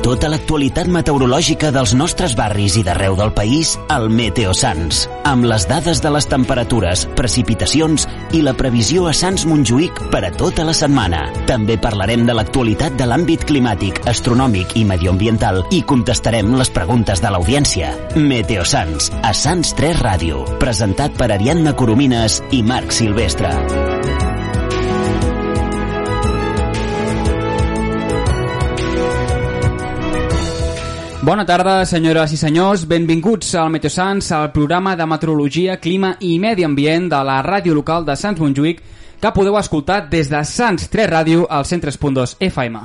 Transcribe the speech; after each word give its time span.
Tota 0.00 0.30
l'actualitat 0.32 0.88
meteorològica 0.88 1.68
dels 1.74 1.92
nostres 1.92 2.32
barris 2.36 2.78
i 2.80 2.84
d'arreu 2.86 3.18
del 3.18 3.34
país 3.36 3.74
al 3.92 4.08
Meteosans, 4.08 5.02
amb 5.28 5.44
les 5.44 5.66
dades 5.68 6.00
de 6.00 6.12
les 6.14 6.24
temperatures, 6.30 7.04
precipitacions 7.18 8.06
i 8.32 8.40
la 8.40 8.54
previsió 8.56 9.10
a 9.10 9.12
Sants 9.16 9.44
Montjuïc 9.50 10.00
per 10.14 10.22
a 10.24 10.32
tota 10.32 10.64
la 10.64 10.72
setmana. 10.76 11.26
També 11.50 11.76
parlarem 11.76 12.24
de 12.24 12.36
l'actualitat 12.38 12.96
de 12.96 13.10
l'àmbit 13.12 13.44
climàtic, 13.44 14.00
astronòmic 14.08 14.72
i 14.80 14.86
medioambiental 14.88 15.66
i 15.68 15.84
contestarem 15.84 16.56
les 16.56 16.72
preguntes 16.72 17.20
de 17.20 17.36
l'audiència. 17.36 17.92
Meteosans, 18.16 19.12
a 19.20 19.36
Sants 19.36 19.76
3 19.76 20.00
Ràdio, 20.00 20.46
presentat 20.64 21.12
per 21.20 21.28
Ariadna 21.28 21.76
Coromines 21.76 22.40
i 22.56 22.64
Marc 22.64 22.96
Silvestre. 22.96 23.89
Bona 31.20 31.44
tarda, 31.44 31.82
senyores 31.84 32.32
i 32.32 32.38
senyors. 32.40 32.86
Benvinguts 32.88 33.50
al 33.60 33.68
Meteosans, 33.68 34.30
al 34.32 34.46
programa 34.54 34.94
de 34.96 35.04
meteorologia, 35.04 35.74
clima 35.76 36.14
i 36.24 36.38
medi 36.40 36.64
ambient 36.64 37.10
de 37.12 37.18
la 37.28 37.42
ràdio 37.44 37.74
local 37.76 38.06
de 38.06 38.14
Sants 38.16 38.40
Montjuïc, 38.40 38.80
que 39.20 39.32
podeu 39.36 39.58
escoltar 39.60 40.06
des 40.08 40.30
de 40.32 40.40
Sants 40.48 40.88
3 40.88 41.10
Ràdio 41.10 41.44
al 41.44 41.66
103.2 41.68 42.38
FM. 42.48 42.80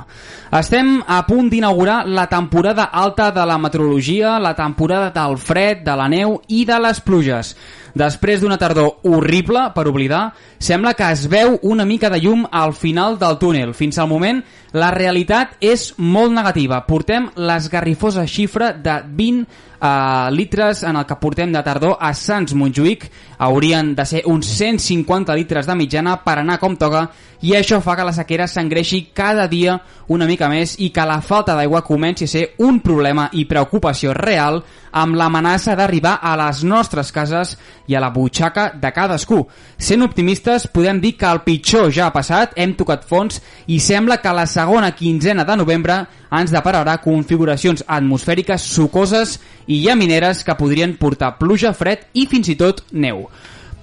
Estem 0.60 0.98
a 1.08 1.22
punt 1.24 1.48
d'inaugurar 1.48 2.02
la 2.04 2.26
temporada 2.28 2.90
alta 2.92 3.30
de 3.32 3.46
la 3.48 3.56
meteorologia, 3.56 4.36
la 4.38 4.52
temporada 4.54 5.08
del 5.16 5.38
fred, 5.40 5.80
de 5.80 5.96
la 5.96 6.10
neu 6.12 6.36
i 6.52 6.66
de 6.68 6.76
les 6.84 7.00
pluges. 7.00 7.54
Després 7.96 8.42
d'una 8.42 8.58
tardor 8.60 8.98
horrible 9.08 9.62
per 9.72 9.86
oblidar, 9.88 10.34
sembla 10.60 10.92
que 10.92 11.06
es 11.14 11.24
veu 11.32 11.54
una 11.64 11.86
mica 11.88 12.10
de 12.12 12.20
llum 12.20 12.44
al 12.50 12.74
final 12.76 13.16
del 13.16 13.38
túnel. 13.40 13.72
Fins 13.72 13.96
al 13.96 14.10
moment, 14.10 14.42
la 14.76 14.90
realitat 14.92 15.56
és 15.64 15.94
molt 15.96 16.34
negativa. 16.36 16.82
Portem 16.84 17.30
l'esgarrifosa 17.40 18.26
xifra 18.28 18.74
de 18.76 18.98
20 19.16 19.46
uh, 19.80 20.28
litres 20.30 20.82
en 20.84 20.96
el 21.00 21.06
que 21.06 21.16
portem 21.16 21.52
de 21.52 21.62
tardor 21.64 21.96
a 22.00 22.12
Sants 22.12 22.52
Montjuïc. 22.52 23.08
Haurien 23.38 23.94
de 23.96 24.04
ser 24.04 24.22
uns 24.28 24.50
150 24.58 25.32
litres 25.36 25.66
de 25.66 25.76
mitjana 25.78 26.18
per 26.24 26.38
anar 26.42 26.58
com 26.60 26.76
toca 26.76 27.06
i 27.44 27.52
això 27.56 27.82
fa 27.84 27.96
que 27.96 28.04
la 28.06 28.14
sequera 28.16 28.46
s'engreixi 28.48 29.10
cada 29.14 29.46
dia 29.48 29.76
una 30.08 30.26
mica 30.28 30.48
més 30.48 30.76
i 30.80 30.88
que 30.94 31.04
la 31.04 31.20
falta 31.20 31.56
d'aigua 31.56 31.84
comenci 31.84 32.24
a 32.24 32.30
ser 32.30 32.44
un 32.64 32.80
problema 32.80 33.28
i 33.32 33.44
preocupació 33.44 34.14
real 34.16 34.62
amb 34.96 35.16
l'amenaça 35.18 35.76
d'arribar 35.76 36.16
a 36.22 36.32
les 36.40 36.62
nostres 36.64 37.12
cases 37.12 37.56
i 37.86 37.94
a 37.94 38.02
la 38.02 38.10
butxaca 38.10 38.68
de 38.74 38.92
cadascú. 38.92 39.40
Sent 39.78 40.04
optimistes, 40.06 40.68
podem 40.68 41.00
dir 41.00 41.16
que 41.16 41.28
el 41.30 41.42
pitjor 41.46 41.90
ja 41.94 42.06
ha 42.06 42.14
passat, 42.14 42.54
hem 42.56 42.74
tocat 42.78 43.06
fons 43.08 43.40
i 43.66 43.80
sembla 43.80 44.20
que 44.22 44.34
la 44.34 44.46
segona 44.50 44.92
quinzena 44.96 45.44
de 45.46 45.56
novembre 45.56 46.02
ens 46.36 46.54
depararà 46.54 46.98
configuracions 47.02 47.84
atmosfèriques 47.86 48.64
sucoses 48.76 49.38
i 49.66 49.82
llamineres 49.84 50.42
que 50.44 50.58
podrien 50.58 50.96
portar 50.98 51.36
pluja, 51.38 51.72
fred 51.72 52.08
i 52.14 52.26
fins 52.30 52.50
i 52.50 52.58
tot 52.58 52.84
neu. 52.92 53.26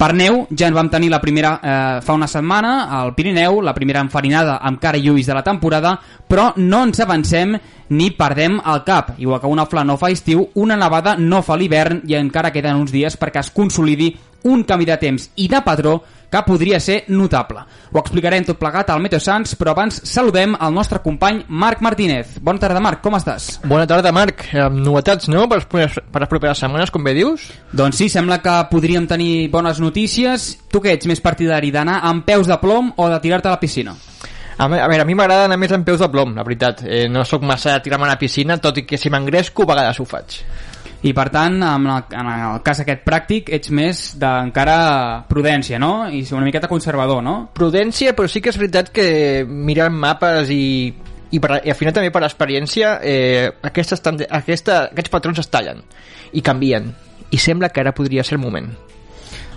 Per 0.04 0.12
neu 0.20 0.42
ja 0.52 0.68
en 0.68 0.76
vam 0.76 0.90
tenir 0.92 1.08
la 1.08 1.22
primera 1.24 1.54
eh, 1.64 2.02
fa 2.04 2.12
una 2.12 2.28
setmana 2.28 2.90
al 2.92 3.14
Pirineu, 3.16 3.62
la 3.64 3.72
primera 3.72 4.02
enfarinada 4.04 4.58
amb 4.60 4.82
cara 4.82 5.00
i 5.00 5.08
ulls 5.08 5.30
de 5.30 5.38
la 5.38 5.44
temporada, 5.46 5.94
però 6.28 6.50
no 6.58 6.82
ens 6.84 7.00
avancem 7.00 7.54
ni 7.96 8.10
perdem 8.12 8.58
el 8.60 8.84
cap. 8.84 9.14
Igual 9.24 9.40
que 9.40 9.48
una 9.48 9.64
fla 9.72 9.86
no 9.88 9.96
fa 9.96 10.10
estiu, 10.12 10.44
una 10.60 10.76
nevada 10.76 11.16
no 11.16 11.40
fa 11.40 11.56
l'hivern 11.56 12.02
i 12.04 12.18
encara 12.20 12.52
queden 12.52 12.82
uns 12.84 12.92
dies 12.92 13.16
perquè 13.16 13.46
es 13.46 13.54
consolidi 13.56 14.12
un 14.52 14.66
canvi 14.68 14.90
de 14.92 15.00
temps 15.00 15.30
i 15.40 15.48
de 15.48 15.64
patró 15.64 16.02
que 16.34 16.42
podria 16.48 16.80
ser 16.82 17.04
notable. 17.14 17.62
Ho 17.94 18.00
explicarem 18.02 18.46
tot 18.48 18.58
plegat 18.58 18.90
al 18.90 19.02
Meteosans, 19.04 19.54
però 19.60 19.76
abans 19.76 20.00
saludem 20.10 20.56
el 20.58 20.74
nostre 20.74 20.98
company 21.04 21.44
Marc 21.48 21.84
Martínez. 21.86 22.40
Bona 22.42 22.62
tarda, 22.62 22.82
Marc, 22.82 23.04
com 23.06 23.14
estàs? 23.20 23.60
Bona 23.70 23.86
tarda, 23.90 24.12
Marc. 24.16 24.48
Amb 24.58 24.82
novetats, 24.82 25.30
no?, 25.30 25.46
per 25.52 25.62
les, 25.62 25.68
properes, 25.70 26.00
per 26.10 26.24
les 26.24 26.32
properes 26.32 26.64
setmanes, 26.64 26.94
com 26.94 27.06
bé 27.06 27.14
dius? 27.18 27.46
Doncs 27.70 28.02
sí, 28.02 28.10
sembla 28.10 28.40
que 28.42 28.56
podríem 28.72 29.06
tenir 29.10 29.52
bones 29.54 29.82
notícies. 29.84 30.50
Tu 30.74 30.82
que 30.82 30.98
ets 30.98 31.10
més 31.10 31.22
partidari 31.22 31.70
d'anar 31.76 32.02
amb 32.10 32.26
peus 32.26 32.50
de 32.50 32.58
plom 32.58 32.90
o 32.98 33.12
de 33.14 33.22
tirar-te 33.22 33.52
a 33.52 33.54
la 33.54 33.62
piscina? 33.62 33.94
A, 34.58 34.66
a 34.66 34.70
veure, 34.70 35.02
a 35.04 35.06
mi 35.06 35.14
m'agrada 35.18 35.46
anar 35.46 35.62
més 35.62 35.74
amb 35.76 35.86
peus 35.86 36.02
de 36.02 36.10
plom, 36.10 36.34
la 36.38 36.46
veritat. 36.46 36.82
Eh, 36.86 37.06
no 37.10 37.26
sóc 37.30 37.46
massa 37.46 37.78
de 37.78 37.86
tirar-me 37.86 38.10
a 38.10 38.16
la 38.16 38.22
piscina, 38.22 38.58
tot 38.62 38.82
i 38.82 38.88
que 38.90 38.98
si 38.98 39.14
m'engresco, 39.14 39.68
a 39.68 39.76
vegades 39.76 40.02
ho 40.02 40.10
faig. 40.10 40.42
I 41.04 41.12
per 41.12 41.26
tant, 41.34 41.58
en 41.60 41.88
el, 41.92 42.04
en 42.16 42.28
el 42.32 42.62
cas 42.64 42.80
aquest 42.80 43.02
pràctic, 43.04 43.50
ets 43.52 43.72
més 43.76 44.04
d'encara 44.20 44.78
prudència, 45.28 45.80
no? 45.80 46.08
I 46.08 46.24
una 46.32 46.46
miqueta 46.48 46.70
conservador, 46.72 47.20
no? 47.26 47.36
Prudència, 47.56 48.14
però 48.16 48.30
sí 48.32 48.40
que 48.40 48.54
és 48.54 48.60
veritat 48.60 48.94
que 48.96 49.08
mirant 49.44 49.92
mapes 49.92 50.54
i, 50.56 50.94
i, 51.34 51.42
per, 51.44 51.60
i 51.66 51.74
al 51.74 51.80
final 51.80 51.98
també 51.98 52.14
per 52.14 52.24
experiència 52.24 52.96
eh, 53.04 53.52
aquestes, 53.68 54.00
aquesta, 54.30 54.80
aquests 54.94 55.12
patrons 55.12 55.44
es 55.44 55.52
tallen 55.52 55.84
i 56.32 56.46
canvien 56.46 56.94
i 57.34 57.42
sembla 57.42 57.74
que 57.74 57.82
ara 57.84 57.96
podria 57.98 58.24
ser 58.24 58.38
el 58.38 58.44
moment 58.46 58.72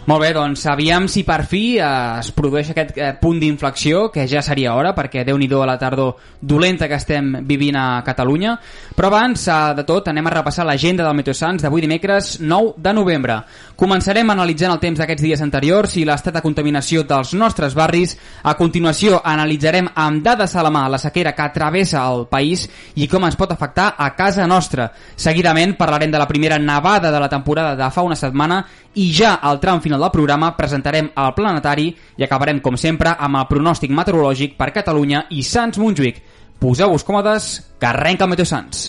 molt 0.06 0.22
bé, 0.22 0.28
doncs 0.30 0.60
aviam 0.70 1.08
si 1.10 1.24
per 1.26 1.40
fi 1.50 1.80
eh, 1.82 1.86
es 2.20 2.28
produeix 2.30 2.68
aquest 2.70 2.92
eh, 2.94 3.08
punt 3.18 3.40
d'inflexió, 3.42 4.04
que 4.14 4.22
ja 4.30 4.38
seria 4.38 4.76
hora, 4.78 4.92
perquè 4.94 5.24
déu 5.26 5.34
nhi 5.34 5.48
a 5.50 5.66
la 5.66 5.74
tardor 5.80 6.14
dolenta 6.40 6.86
que 6.86 6.94
estem 6.94 7.42
vivint 7.42 7.74
a 7.74 8.04
Catalunya. 8.06 8.52
Però 8.94 9.08
abans 9.10 9.48
eh, 9.48 9.56
de 9.74 9.82
tot 9.82 10.06
anem 10.06 10.28
a 10.28 10.34
repassar 10.36 10.64
l'agenda 10.64 11.02
del 11.02 11.16
Meteosans 11.18 11.62
d'avui 11.62 11.82
dimecres 11.82 12.38
9 12.38 12.74
de 12.78 12.92
novembre. 12.94 13.40
Començarem 13.74 14.30
analitzant 14.30 14.76
el 14.76 14.78
temps 14.78 15.02
d'aquests 15.02 15.26
dies 15.26 15.42
anteriors 15.42 15.96
i 15.98 16.06
l'estat 16.06 16.38
de 16.38 16.44
contaminació 16.44 17.02
dels 17.02 17.34
nostres 17.34 17.74
barris. 17.74 18.14
A 18.44 18.54
continuació 18.54 19.18
analitzarem 19.24 19.90
amb 19.92 20.22
dades 20.22 20.54
a 20.54 20.62
la 20.62 20.70
mà 20.70 20.86
la 20.88 21.02
sequera 21.02 21.34
que 21.34 21.50
travessa 21.50 22.06
el 22.12 22.28
país 22.30 22.68
i 22.94 23.10
com 23.10 23.26
ens 23.26 23.34
pot 23.34 23.50
afectar 23.50 23.96
a 23.98 24.12
casa 24.14 24.46
nostra. 24.46 24.92
Seguidament 25.16 25.74
parlarem 25.74 26.14
de 26.14 26.22
la 26.22 26.30
primera 26.30 26.62
nevada 26.62 27.10
de 27.10 27.20
la 27.20 27.28
temporada 27.28 27.74
de 27.74 27.90
fa 27.90 28.06
una 28.06 28.14
setmana 28.14 28.62
i 28.96 29.10
ja 29.12 29.34
al 29.42 29.60
tram 29.60 29.82
final 29.84 29.95
del 30.02 30.12
programa 30.14 30.52
presentarem 30.56 31.12
el 31.12 31.32
planetari 31.36 31.90
i 32.16 32.26
acabarem, 32.26 32.60
com 32.64 32.76
sempre, 32.80 33.14
amb 33.18 33.42
el 33.42 33.48
pronòstic 33.50 33.94
meteorològic 33.94 34.58
per 34.58 34.72
Catalunya 34.74 35.26
i 35.30 35.44
Sants 35.46 35.78
Montjuïc. 35.82 36.20
Poseu-vos 36.60 37.04
còmodes, 37.04 37.54
que 37.80 37.90
arrenca 37.90 38.24
el 38.24 38.32
Meteo 38.32 38.48
Sants. 38.48 38.86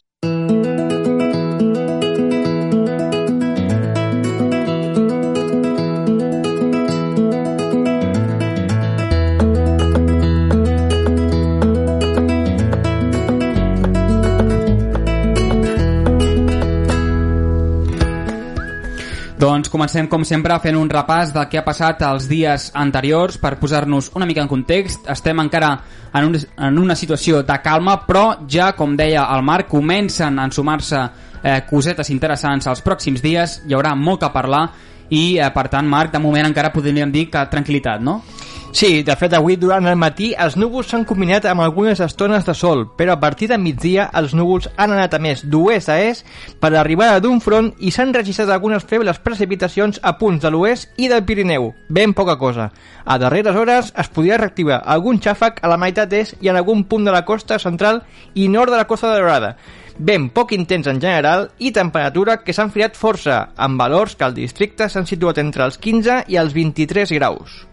Doncs 19.37 19.69
comencem, 19.69 20.07
com 20.09 20.23
sempre, 20.25 20.55
fent 20.63 20.73
un 20.79 20.89
repàs 20.89 21.29
del 21.29 21.45
que 21.45 21.59
ha 21.59 21.65
passat 21.65 22.01
els 22.07 22.25
dies 22.25 22.71
anteriors 22.73 23.35
per 23.37 23.51
posar-nos 23.61 24.07
una 24.17 24.25
mica 24.25 24.41
en 24.41 24.49
context. 24.49 25.05
Estem 25.13 25.37
encara 25.43 25.75
en, 26.09 26.25
un, 26.25 26.39
en 26.65 26.79
una 26.81 26.95
situació 26.97 27.43
de 27.45 27.57
calma, 27.61 27.99
però 28.07 28.23
ja, 28.49 28.71
com 28.73 28.95
deia 28.97 29.27
el 29.35 29.45
Marc, 29.45 29.69
comencen 29.69 30.39
a 30.41 30.47
ensumar-se 30.49 31.03
eh, 31.43 31.59
cosetes 31.69 32.09
interessants 32.09 32.65
els 32.65 32.81
pròxims 32.81 33.21
dies. 33.21 33.59
Hi 33.69 33.77
haurà 33.77 33.93
molt 33.93 34.23
que 34.25 34.33
parlar 34.33 34.63
i, 35.11 35.37
eh, 35.37 35.51
per 35.53 35.67
tant, 35.69 35.85
Marc, 35.85 36.15
de 36.17 36.23
moment 36.23 36.49
encara 36.49 36.73
podríem 36.73 37.13
dir 37.13 37.27
que 37.29 37.45
tranquil·litat, 37.53 38.01
no? 38.01 38.23
Sí, 38.71 39.01
de 39.01 39.15
fet 39.17 39.33
avui 39.33 39.55
durant 39.57 39.87
el 39.89 39.95
matí 39.97 40.33
els 40.37 40.57
núvols 40.59 40.89
s'han 40.91 41.05
combinat 41.07 41.45
amb 41.49 41.63
algunes 41.63 42.01
estones 42.03 42.45
de 42.45 42.53
sol, 42.53 42.83
però 42.99 43.15
a 43.15 43.19
partir 43.19 43.47
de 43.49 43.57
migdia 43.57 44.09
els 44.19 44.35
núvols 44.37 44.67
han 44.75 44.91
anat 44.93 45.15
a 45.15 45.19
més 45.23 45.41
d'oest 45.47 45.89
a 45.89 45.95
est 46.03 46.27
per 46.61 46.73
l'arribada 46.73 47.21
d'un 47.23 47.39
front 47.41 47.71
i 47.79 47.89
s'han 47.95 48.13
registrat 48.13 48.51
algunes 48.53 48.85
febles 48.85 49.17
precipitacions 49.23 50.01
a 50.03 50.17
punts 50.19 50.43
de 50.43 50.51
l'oest 50.51 50.91
i 50.97 51.07
del 51.07 51.23
Pirineu, 51.25 51.71
ben 51.89 52.13
poca 52.13 52.37
cosa. 52.37 52.69
A 53.05 53.17
darreres 53.17 53.55
hores 53.55 53.93
es 53.95 54.11
podria 54.13 54.37
reactivar 54.37 54.83
algun 54.85 55.23
xàfec 55.23 55.63
a 55.63 55.71
la 55.71 55.79
meitat 55.81 56.13
est 56.13 56.35
i 56.43 56.51
en 56.51 56.59
algun 56.59 56.83
punt 56.83 57.07
de 57.07 57.15
la 57.15 57.25
costa 57.25 57.57
central 57.57 58.03
i 58.35 58.49
nord 58.51 58.75
de 58.75 58.77
la 58.77 58.87
costa 58.87 59.13
de 59.13 59.23
Dorada, 59.23 59.55
ben 59.97 60.27
poc 60.29 60.51
intens 60.53 60.91
en 60.91 61.01
general 61.01 61.47
i 61.57 61.71
temperatura 61.73 62.43
que 62.43 62.53
s'han 62.53 62.69
friat 62.75 62.99
força, 62.99 63.47
amb 63.55 63.81
valors 63.81 64.13
que 64.13 64.27
al 64.27 64.37
districte 64.37 64.89
s'han 64.91 65.09
situat 65.09 65.41
entre 65.41 65.65
els 65.65 65.79
15 65.81 66.25
i 66.27 66.37
els 66.37 66.53
23 66.53 67.15
graus. 67.17 67.63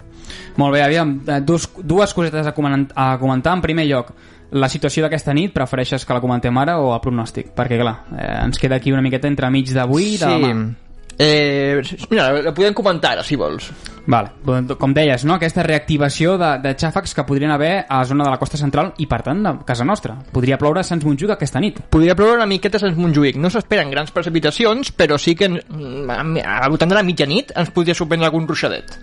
Molt 0.56 0.76
bé, 0.76 0.82
aviam, 0.84 1.16
eh, 1.26 1.40
dos, 1.42 1.68
dues 1.82 2.14
cosetes 2.14 2.46
a 2.46 2.54
comentar, 2.54 2.94
a 2.96 3.18
comentar. 3.18 3.56
En 3.56 3.64
primer 3.64 3.86
lloc, 3.88 4.14
la 4.54 4.68
situació 4.70 5.04
d'aquesta 5.04 5.34
nit, 5.34 5.52
prefereixes 5.54 6.04
que 6.06 6.14
la 6.14 6.22
comentem 6.22 6.56
ara 6.62 6.78
o 6.78 6.92
el 6.94 7.02
pronòstic? 7.02 7.52
Perquè, 7.56 7.80
clar, 7.80 7.96
eh, 8.14 8.30
ens 8.44 8.60
queda 8.60 8.78
aquí 8.78 8.92
una 8.92 9.02
miqueta 9.02 9.28
entre 9.30 9.50
mig 9.50 9.72
d'avui 9.74 10.14
i 10.14 10.18
de 10.18 10.24
sí. 10.24 10.40
demà. 10.40 10.72
Eh, 11.18 11.80
mira, 12.10 12.32
la 12.42 12.52
podem 12.54 12.74
comentar 12.74 13.12
ara, 13.12 13.22
si 13.22 13.36
vols. 13.38 13.68
Vale. 14.06 14.32
Com 14.76 14.92
deies, 14.92 15.24
no? 15.24 15.36
aquesta 15.38 15.62
reactivació 15.62 16.34
de, 16.40 16.50
de 16.60 16.74
xàfecs 16.76 17.14
que 17.16 17.24
podrien 17.24 17.52
haver 17.54 17.86
a 17.88 18.00
la 18.02 18.08
zona 18.08 18.26
de 18.26 18.32
la 18.34 18.40
costa 18.40 18.58
central 18.60 18.92
i, 18.98 19.06
per 19.10 19.22
tant, 19.24 19.44
a 19.46 19.54
casa 19.66 19.86
nostra. 19.86 20.16
Podria 20.34 20.58
ploure 20.60 20.82
a 20.82 20.86
Sants 20.86 21.06
Montjuïc 21.06 21.36
aquesta 21.36 21.62
nit. 21.62 21.80
Podria 21.94 22.16
ploure 22.18 22.36
una 22.40 22.50
miqueta 22.50 22.80
a 22.80 22.84
Sants 22.84 22.98
Montjuïc. 22.98 23.38
No 23.40 23.50
s'esperen 23.52 23.92
grans 23.94 24.12
precipitacions, 24.14 24.92
però 24.92 25.18
sí 25.18 25.36
que 25.38 25.48
al 25.48 26.70
voltant 26.70 26.90
de 26.90 26.98
la 26.98 27.06
mitjanit 27.06 27.54
ens 27.56 27.72
podria 27.74 27.96
sorprendre 27.96 28.28
algun 28.28 28.48
ruixadet. 28.50 28.98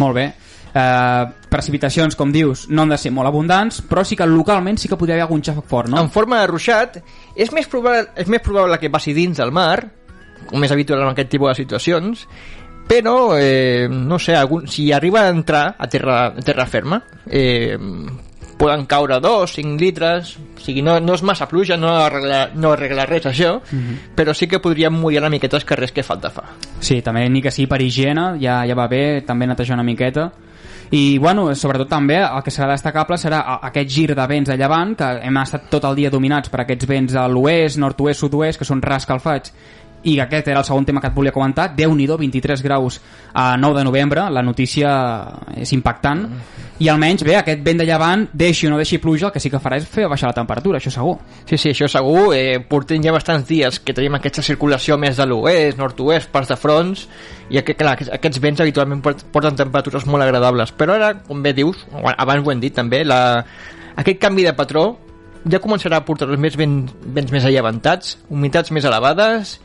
Molt 0.00 0.16
bé. 0.16 0.30
Eh, 0.70 1.24
precipitacions, 1.50 2.14
com 2.16 2.30
dius, 2.32 2.68
no 2.70 2.84
han 2.84 2.94
de 2.94 2.98
ser 3.00 3.10
molt 3.14 3.28
abundants, 3.28 3.80
però 3.86 4.04
sí 4.06 4.16
que 4.16 4.26
localment 4.28 4.78
sí 4.78 4.88
que 4.88 4.98
podria 4.98 5.16
haver 5.18 5.26
algun 5.26 5.42
xàfec 5.42 5.66
fort, 5.70 5.90
no? 5.90 5.98
En 6.00 6.10
forma 6.14 6.40
de 6.40 6.50
ruixat, 6.50 7.00
és 7.34 7.50
més, 7.52 7.66
probable, 7.70 8.06
és 8.16 8.30
més 8.30 8.42
probable 8.44 8.78
que 8.78 8.92
passi 8.92 9.14
dins 9.16 9.42
del 9.42 9.50
mar, 9.54 9.82
com 10.46 10.64
és 10.64 10.72
habitual 10.72 11.02
en 11.04 11.12
aquest 11.12 11.32
tipus 11.34 11.50
de 11.50 11.58
situacions, 11.58 12.24
però, 12.90 13.36
eh, 13.38 13.88
no 13.90 14.18
sé, 14.18 14.34
algun, 14.34 14.66
si 14.70 14.90
arriba 14.92 15.24
a 15.24 15.34
entrar 15.34 15.76
a 15.78 15.86
terra, 15.90 16.26
a 16.26 16.42
terra 16.42 16.66
ferma, 16.66 17.02
eh, 17.26 17.76
poden 18.60 18.84
caure 18.84 19.16
2, 19.24 19.54
5 19.56 19.80
litres, 19.80 20.34
o 20.36 20.60
sigui, 20.60 20.82
no, 20.84 20.98
no 21.00 21.14
és 21.16 21.22
massa 21.24 21.48
pluja, 21.48 21.78
no 21.80 21.94
arregla, 21.96 22.42
no 22.60 22.74
arregla 22.74 23.06
res 23.08 23.24
això, 23.24 23.54
mm 23.56 23.78
-hmm. 23.78 23.96
però 24.14 24.34
sí 24.34 24.46
que 24.46 24.60
podríem 24.60 24.92
mullar 24.92 25.22
una 25.22 25.30
miqueta 25.30 25.56
els 25.56 25.64
carrers 25.64 25.92
que 25.92 26.02
falta 26.02 26.30
fa. 26.30 26.44
Sí, 26.78 27.00
també 27.00 27.28
ni 27.28 27.40
que 27.40 27.50
sigui 27.50 27.66
per 27.66 27.80
higiene, 27.80 28.38
ja, 28.38 28.66
ja 28.66 28.74
va 28.74 28.86
bé, 28.86 29.22
també 29.22 29.46
netejar 29.46 29.74
una 29.74 29.82
miqueta, 29.82 30.30
i 30.90 31.18
bueno, 31.18 31.54
sobretot 31.54 31.88
també 31.88 32.16
el 32.18 32.42
que 32.42 32.50
serà 32.50 32.72
destacable 32.72 33.16
serà 33.16 33.44
aquest 33.62 33.88
gir 33.88 34.14
de 34.14 34.26
vents 34.26 34.50
a 34.50 34.56
llevant 34.56 34.96
que 34.98 35.10
hem 35.22 35.36
estat 35.36 35.68
tot 35.70 35.84
el 35.84 35.94
dia 35.94 36.10
dominats 36.10 36.50
per 36.50 36.60
aquests 36.60 36.86
vents 36.86 37.14
a 37.14 37.28
l'oest, 37.28 37.78
nord-oest, 37.78 38.20
sud-oest 38.20 38.58
que 38.58 38.64
són 38.64 38.82
rascalfats. 38.82 39.52
I 40.02 40.18
aquest 40.18 40.48
era 40.48 40.58
el 40.58 40.64
segon 40.64 40.84
tema 40.84 41.00
que 41.00 41.06
et 41.06 41.14
volia 41.14 41.30
comentar. 41.30 41.74
Déu 41.76 41.94
nhi 41.94 42.06
23 42.08 42.62
graus 42.62 43.00
a 43.32 43.56
9 43.56 43.78
de 43.78 43.84
novembre. 43.84 44.30
La 44.30 44.42
notícia 44.42 44.90
és 45.54 45.72
impactant 45.72 46.26
i 46.80 46.88
almenys 46.88 47.20
bé, 47.26 47.34
aquest 47.36 47.60
vent 47.60 47.82
de 47.82 47.84
llevant 47.84 48.22
deixi 48.40 48.64
o 48.64 48.70
no 48.72 48.78
deixi 48.80 48.96
pluja, 48.98 49.26
el 49.28 49.34
que 49.34 49.40
sí 49.42 49.50
que 49.52 49.60
farà 49.60 49.76
és 49.76 49.88
fer 49.88 50.06
baixar 50.08 50.30
la 50.30 50.36
temperatura, 50.38 50.78
això 50.80 50.92
segur. 50.94 51.18
Sí, 51.44 51.58
sí, 51.58 51.74
això 51.74 51.90
segur, 51.92 52.30
eh, 52.32 52.56
portem 52.70 53.04
ja 53.04 53.12
bastants 53.12 53.44
dies 53.48 53.82
que 53.84 53.92
tenim 53.96 54.16
aquesta 54.16 54.40
circulació 54.46 54.96
més 54.96 55.20
de 55.20 55.26
l'oest, 55.28 55.76
nord-oest, 55.76 56.30
parts 56.32 56.48
de 56.48 56.56
fronts 56.56 57.04
i 57.52 57.60
aquest, 57.60 57.82
clar, 57.82 57.98
aquests 58.16 58.40
vents 58.40 58.64
habitualment 58.64 59.04
porten 59.04 59.60
temperatures 59.60 60.08
molt 60.08 60.24
agradables. 60.24 60.72
Però 60.72 60.96
ara, 60.96 61.12
com 61.26 61.44
bé 61.44 61.52
dius, 61.52 61.84
abans 62.16 62.46
ho 62.46 62.54
hem 62.54 62.64
dit 62.64 62.74
també 62.74 63.04
la, 63.04 63.20
aquest 64.00 64.20
canvi 64.24 64.48
de 64.48 64.56
patró 64.56 64.88
ja 65.44 65.60
començarà 65.60 66.00
a 66.00 66.08
portar 66.08 66.32
més 66.40 66.56
vents, 66.56 66.96
vents 67.04 67.32
més 67.32 67.44
allevantats, 67.44 68.16
humitats 68.32 68.72
més 68.72 68.88
elevades 68.88 69.58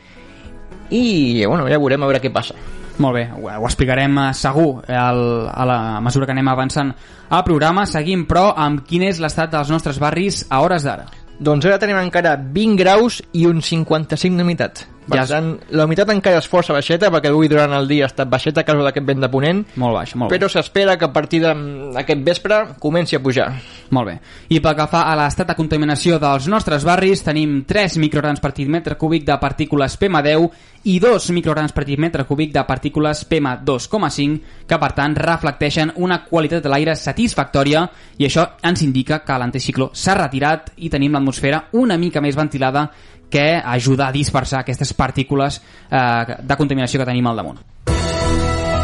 i 0.92 1.44
bueno, 1.46 1.64
ja 1.64 1.80
veurem 1.80 2.04
a 2.04 2.12
veure 2.12 2.20
què 2.20 2.32
passa 2.32 2.75
molt 3.02 3.18
bé, 3.18 3.26
ho, 3.34 3.46
ho 3.50 3.68
explicarem 3.68 4.18
eh, 4.22 4.30
segur 4.36 4.82
el, 4.88 5.22
a 5.50 5.68
la 5.68 5.78
mesura 6.04 6.26
que 6.26 6.34
anem 6.36 6.48
avançant 6.52 6.92
al 7.28 7.44
programa. 7.44 7.86
Seguim, 7.86 8.26
però, 8.28 8.48
amb 8.56 8.84
quin 8.88 9.06
és 9.08 9.20
l'estat 9.22 9.52
dels 9.52 9.72
nostres 9.72 10.00
barris 10.02 10.44
a 10.50 10.62
hores 10.64 10.86
d'ara. 10.86 11.08
Doncs 11.36 11.66
ara 11.68 11.80
tenim 11.80 11.98
encara 12.00 12.36
20 12.40 12.78
graus 12.80 13.20
i 13.36 13.44
un 13.48 13.60
55 13.60 14.40
d'humitat. 14.40 14.86
Per 15.06 15.18
ja 15.20 15.26
tant, 15.30 15.52
la 15.70 15.84
humitat 15.86 16.10
encara 16.10 16.40
és 16.42 16.48
força 16.50 16.74
baixeta, 16.74 17.10
perquè 17.14 17.30
avui 17.30 17.50
durant 17.50 17.72
el 17.76 17.86
dia 17.86 18.06
ha 18.06 18.10
estat 18.10 18.30
baixeta 18.30 18.62
a 18.62 18.66
causa 18.66 18.82
d'aquest 18.88 19.06
vent 19.06 19.22
de 19.22 19.30
ponent. 19.30 19.62
Molt 19.78 19.94
baix, 19.94 20.14
molt 20.18 20.32
Però 20.32 20.48
s'espera 20.50 20.96
que 20.98 21.06
a 21.06 21.12
partir 21.14 21.42
d'aquest 21.44 22.24
vespre 22.26 22.60
comenci 22.82 23.16
a 23.16 23.22
pujar. 23.22 23.48
Molt 23.94 24.10
bé. 24.10 24.16
I 24.50 24.60
pel 24.60 24.74
que 24.78 24.88
fa 24.90 25.04
a 25.06 25.14
l'estat 25.18 25.52
de 25.52 25.58
contaminació 25.58 26.18
dels 26.22 26.48
nostres 26.50 26.84
barris, 26.84 27.22
tenim 27.22 27.60
3 27.68 28.00
micrograms 28.02 28.42
per 28.42 28.52
metre 28.66 28.96
cúbic 28.96 29.24
de 29.24 29.38
partícules 29.38 29.98
PM10 30.00 30.50
i 30.86 30.98
2 31.02 31.30
micrograms 31.34 31.72
per 31.72 31.86
metre 31.98 32.24
cúbic 32.24 32.52
de 32.52 32.64
partícules 32.64 33.26
PM2,5, 33.28 34.40
que 34.66 34.78
per 34.78 34.92
tant 34.92 35.14
reflecteixen 35.14 35.92
una 35.96 36.24
qualitat 36.24 36.62
de 36.62 36.70
l'aire 36.70 36.94
satisfactòria 36.94 37.84
i 38.18 38.26
això 38.26 38.46
ens 38.62 38.82
indica 38.82 39.20
que 39.24 39.38
l'anticicló 39.38 39.90
s'ha 39.92 40.14
retirat 40.14 40.72
i 40.76 40.90
tenim 40.90 41.12
l'atmosfera 41.12 41.64
una 41.72 41.96
mica 41.96 42.20
més 42.20 42.36
ventilada 42.36 42.88
que 43.30 43.56
ajuda 43.56 44.08
a 44.08 44.12
dispersar 44.12 44.60
aquestes 44.60 44.94
partícules 44.94 45.60
eh, 45.90 46.36
de 46.42 46.56
contaminació 46.56 47.02
que 47.02 47.08
tenim 47.08 47.26
al 47.26 47.42
damunt. 47.42 47.60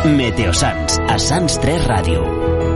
Meteosans, 0.02 0.98
a 1.06 1.18
Sants 1.18 1.60
3 1.62 1.86
Ràdio. 1.86 2.71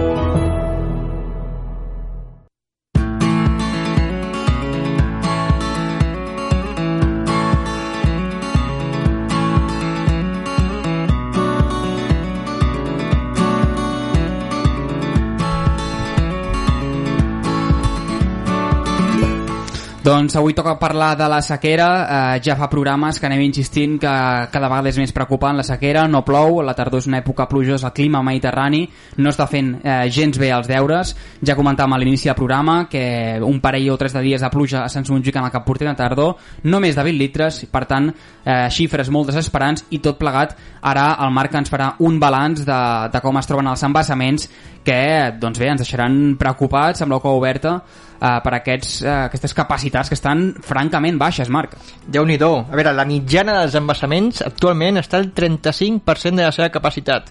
Doncs 20.07 20.37
avui 20.37 20.55
toca 20.55 20.79
parlar 20.79 21.17
de 21.19 21.27
la 21.27 21.41
sequera, 21.43 22.37
eh, 22.37 22.41
ja 22.41 22.55
fa 22.55 22.69
programes 22.71 23.19
que 23.19 23.27
anem 23.27 23.41
insistint 23.43 23.97
que 23.99 24.13
cada 24.53 24.69
vegada 24.71 24.93
és 24.93 25.01
més 25.03 25.11
preocupant 25.11 25.57
la 25.59 25.65
sequera, 25.67 26.05
no 26.07 26.21
plou, 26.23 26.61
la 26.63 26.77
tardor 26.79 27.03
és 27.03 27.09
una 27.11 27.19
època 27.19 27.49
plujosa, 27.51 27.89
el 27.89 27.93
clima 27.97 28.21
mediterrani 28.23 28.85
no 29.17 29.33
està 29.33 29.49
fent 29.51 29.73
eh, 29.83 30.07
gens 30.15 30.39
bé 30.39 30.53
els 30.55 30.71
deures, 30.71 31.11
ja 31.43 31.57
comentàvem 31.59 31.97
a 31.97 31.99
l'inici 31.99 32.31
del 32.31 32.39
programa 32.39 32.77
que 32.87 33.03
un 33.43 33.59
parell 33.59 33.91
o 33.91 33.99
tres 33.99 34.15
de 34.15 34.23
dies 34.29 34.47
de 34.47 34.53
pluja 34.55 34.85
a 34.85 34.95
Sant 34.95 35.11
Montjuïc 35.11 35.41
en 35.41 35.49
el 35.49 35.51
que 35.51 35.65
portem 35.67 35.91
de 35.91 35.99
tardor, 35.99 36.37
no 36.63 36.79
més 36.79 36.95
de 36.95 37.03
20 37.03 37.23
litres, 37.25 37.65
per 37.67 37.83
tant, 37.91 38.13
eh, 38.45 38.71
xifres 38.71 39.11
molt 39.11 39.35
desesperants 39.35 39.89
i 39.91 39.99
tot 39.99 40.23
plegat, 40.23 40.55
ara 40.87 41.17
el 41.27 41.35
Marc 41.35 41.59
ens 41.59 41.75
farà 41.75 41.97
un 41.99 42.23
balanç 42.23 42.63
de, 42.63 42.83
de 43.11 43.27
com 43.27 43.43
es 43.43 43.51
troben 43.51 43.75
els 43.75 43.83
embassaments 43.83 44.47
que, 44.87 45.35
doncs 45.43 45.59
bé, 45.59 45.75
ens 45.75 45.83
deixaran 45.83 46.37
preocupats 46.39 47.03
amb 47.03 47.11
l'oca 47.11 47.35
oberta 47.35 47.81
eh, 48.21 48.39
per 48.45 48.55
aquests, 48.59 49.03
eh, 49.03 49.13
aquestes 49.29 49.55
capacitats 49.55 50.11
que 50.11 50.19
estan 50.19 50.49
francament 50.65 51.19
baixes, 51.19 51.49
Marc. 51.49 51.77
déu 52.07 52.25
nhi 52.25 52.37
A 52.37 52.77
veure, 52.77 52.93
la 52.93 53.05
mitjana 53.05 53.61
dels 53.61 53.75
embassaments 53.75 54.43
actualment 54.43 54.97
està 54.99 55.19
al 55.19 55.33
35% 55.33 56.37
de 56.37 56.45
la 56.45 56.53
seva 56.53 56.69
capacitat, 56.69 57.31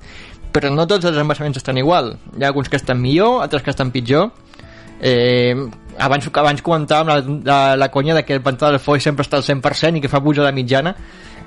però 0.51 0.73
no 0.73 0.87
tots 0.87 1.05
els 1.05 1.17
embassaments 1.17 1.57
estan 1.57 1.77
igual. 1.77 2.17
Hi 2.37 2.43
ha 2.43 2.47
alguns 2.47 2.69
que 2.69 2.77
estan 2.77 3.01
millor, 3.01 3.41
altres 3.41 3.63
que 3.63 3.69
estan 3.69 3.91
pitjor. 3.91 4.31
Eh, 5.01 5.55
abans, 5.99 6.27
abans 6.33 6.61
comentàvem 6.61 7.07
la, 7.07 7.17
la, 7.43 7.75
la 7.75 7.91
conya 7.91 8.15
de 8.15 8.23
que 8.23 8.33
el 8.33 8.41
pantà 8.41 8.71
del 8.71 8.79
Foix 8.79 9.03
sempre 9.03 9.23
està 9.23 9.37
al 9.37 9.43
100% 9.43 9.97
i 9.97 10.01
que 10.01 10.11
fa 10.11 10.21
puja 10.23 10.43
de 10.43 10.51
mitjana 10.55 10.95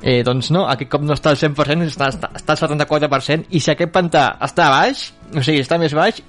eh, 0.03 0.23
doncs 0.25 0.51
no, 0.55 0.67
aquest 0.69 0.91
cop 0.93 1.05
no 1.05 1.17
està 1.17 1.33
al 1.33 1.41
100% 1.41 1.89
està, 1.89 2.09
està, 2.13 2.31
està 2.37 2.55
al 2.55 2.61
74% 2.77 3.49
i 3.51 3.61
si 3.61 3.73
aquest 3.73 3.93
pantà 3.95 4.31
està 4.45 4.69
baix 4.73 5.09
o 5.35 5.43
sigui, 5.43 5.63
està 5.65 5.79
més 5.81 5.97
baix 5.97 6.21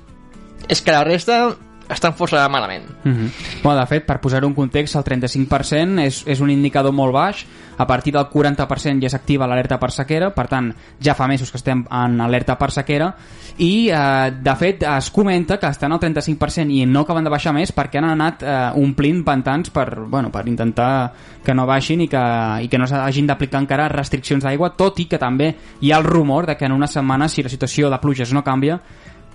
és 0.68 0.82
que 0.82 0.96
la 0.96 1.04
resta 1.08 1.42
estan 1.90 2.14
força 2.14 2.48
malament. 2.50 2.86
Mm 3.04 3.12
-hmm. 3.12 3.62
bueno, 3.64 3.80
de 3.82 3.88
fet, 3.88 4.06
per 4.06 4.20
posar 4.20 4.46
un 4.46 4.54
context, 4.54 4.96
el 4.96 5.04
35% 5.04 6.00
és, 6.00 6.24
és 6.28 6.40
un 6.40 6.50
indicador 6.50 6.94
molt 6.94 7.14
baix, 7.14 7.46
a 7.78 7.88
partir 7.88 8.14
del 8.14 8.26
40% 8.26 9.02
ja 9.02 9.10
s'activa 9.10 9.48
l'alerta 9.48 9.80
per 9.80 9.92
sequera, 9.92 10.34
per 10.36 10.48
tant, 10.48 10.74
ja 11.00 11.14
fa 11.16 11.28
mesos 11.28 11.50
que 11.50 11.58
estem 11.58 11.86
en 11.90 12.22
alerta 12.22 12.58
per 12.58 12.72
sequera, 12.72 13.16
i 13.58 13.90
eh, 13.90 14.32
de 14.36 14.56
fet 14.56 14.84
es 14.84 15.10
comenta 15.10 15.58
que 15.58 15.68
estan 15.68 15.92
al 15.92 16.00
35% 16.00 16.70
i 16.70 16.86
no 16.86 17.02
acaben 17.02 17.24
de 17.24 17.30
baixar 17.30 17.54
més 17.54 17.72
perquè 17.72 17.98
han 17.98 18.10
anat 18.10 18.44
eh, 18.44 18.72
omplint 18.76 19.24
pantans 19.24 19.70
per, 19.70 20.02
bueno, 20.08 20.30
per 20.30 20.48
intentar 20.48 21.14
que 21.44 21.54
no 21.54 21.66
baixin 21.66 22.02
i 22.02 22.08
que, 22.08 22.24
i 22.64 22.68
que 22.68 22.78
no 22.78 22.86
s'hagin 22.86 23.28
d'aplicar 23.28 23.62
encara 23.62 23.88
restriccions 23.88 24.44
d'aigua, 24.44 24.76
tot 24.76 25.00
i 25.00 25.06
que 25.06 25.18
també 25.18 25.56
hi 25.80 25.92
ha 25.92 25.98
el 25.98 26.04
rumor 26.04 26.46
de 26.46 26.58
que 26.58 26.66
en 26.66 26.74
una 26.74 26.88
setmana, 26.88 27.30
si 27.30 27.44
la 27.44 27.50
situació 27.50 27.90
de 27.90 27.98
pluges 28.00 28.34
no 28.34 28.44
canvia, 28.44 28.80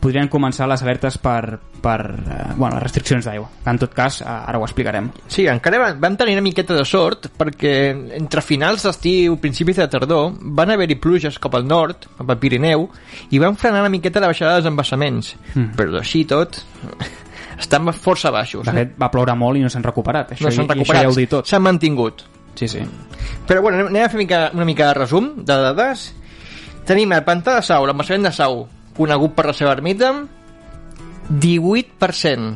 podrien 0.04 0.28
començar 0.28 0.66
les 0.68 0.82
alertes 0.84 1.16
per, 1.22 1.56
per 1.82 1.98
eh, 2.04 2.36
bueno, 2.58 2.74
les 2.76 2.84
restriccions 2.84 3.24
d'aigua. 3.24 3.48
En 3.70 3.80
tot 3.80 3.94
cas, 3.96 4.20
eh, 4.20 4.28
ara 4.28 4.60
ho 4.60 4.66
explicarem. 4.66 5.08
Sí, 5.32 5.46
encara 5.48 5.94
vam 6.00 6.18
tenir 6.20 6.36
una 6.36 6.44
miqueta 6.44 6.76
de 6.76 6.84
sort 6.88 7.30
perquè 7.38 7.74
entre 8.18 8.44
finals 8.44 8.84
d'estiu, 8.84 9.38
principis 9.40 9.80
de 9.80 9.88
tardor, 9.90 10.34
van 10.58 10.74
haver-hi 10.74 10.98
pluges 11.00 11.40
cap 11.40 11.56
al 11.56 11.64
nord, 11.68 12.08
cap 12.18 12.30
al 12.30 12.40
Pirineu, 12.42 12.88
i 13.32 13.40
van 13.40 13.56
frenar 13.60 13.84
una 13.86 13.92
miqueta 13.92 14.20
la 14.20 14.32
baixada 14.32 14.58
dels 14.58 14.68
embassaments. 14.68 15.34
Mm. 15.54 15.72
Però 15.78 15.96
així 16.02 16.24
tot 16.28 16.60
estan 17.62 17.88
força 17.96 18.32
baixos. 18.34 18.68
De 18.68 18.76
fet, 18.76 18.94
va 19.00 19.10
ploure 19.14 19.36
molt 19.40 19.60
i 19.60 19.64
no 19.64 19.72
s'han 19.72 19.86
recuperat. 19.88 20.36
Això, 20.36 20.50
no 20.50 20.54
s'han 20.54 20.70
recuperat, 20.74 21.08
ja 21.24 21.42
s'han 21.48 21.64
mantingut. 21.64 22.26
Sí, 22.54 22.68
sí. 22.70 22.84
Però 23.48 23.64
bueno, 23.64 23.88
anem 23.88 24.04
a 24.04 24.12
fer 24.12 24.20
una 24.20 24.24
mica, 24.26 24.44
una 24.54 24.68
mica 24.68 24.92
de 24.92 25.00
resum 25.00 25.32
de 25.42 25.60
dades. 25.64 26.06
Tenim 26.84 27.16
el 27.16 27.24
pantà 27.24 27.56
de 27.56 27.64
Sau, 27.64 27.86
l'embassament 27.88 28.28
de 28.28 28.32
Sau, 28.36 28.66
conegut 28.96 29.34
per 29.34 29.46
la 29.50 29.54
seva 29.56 29.72
ermita, 29.74 30.12
18%, 31.30 32.54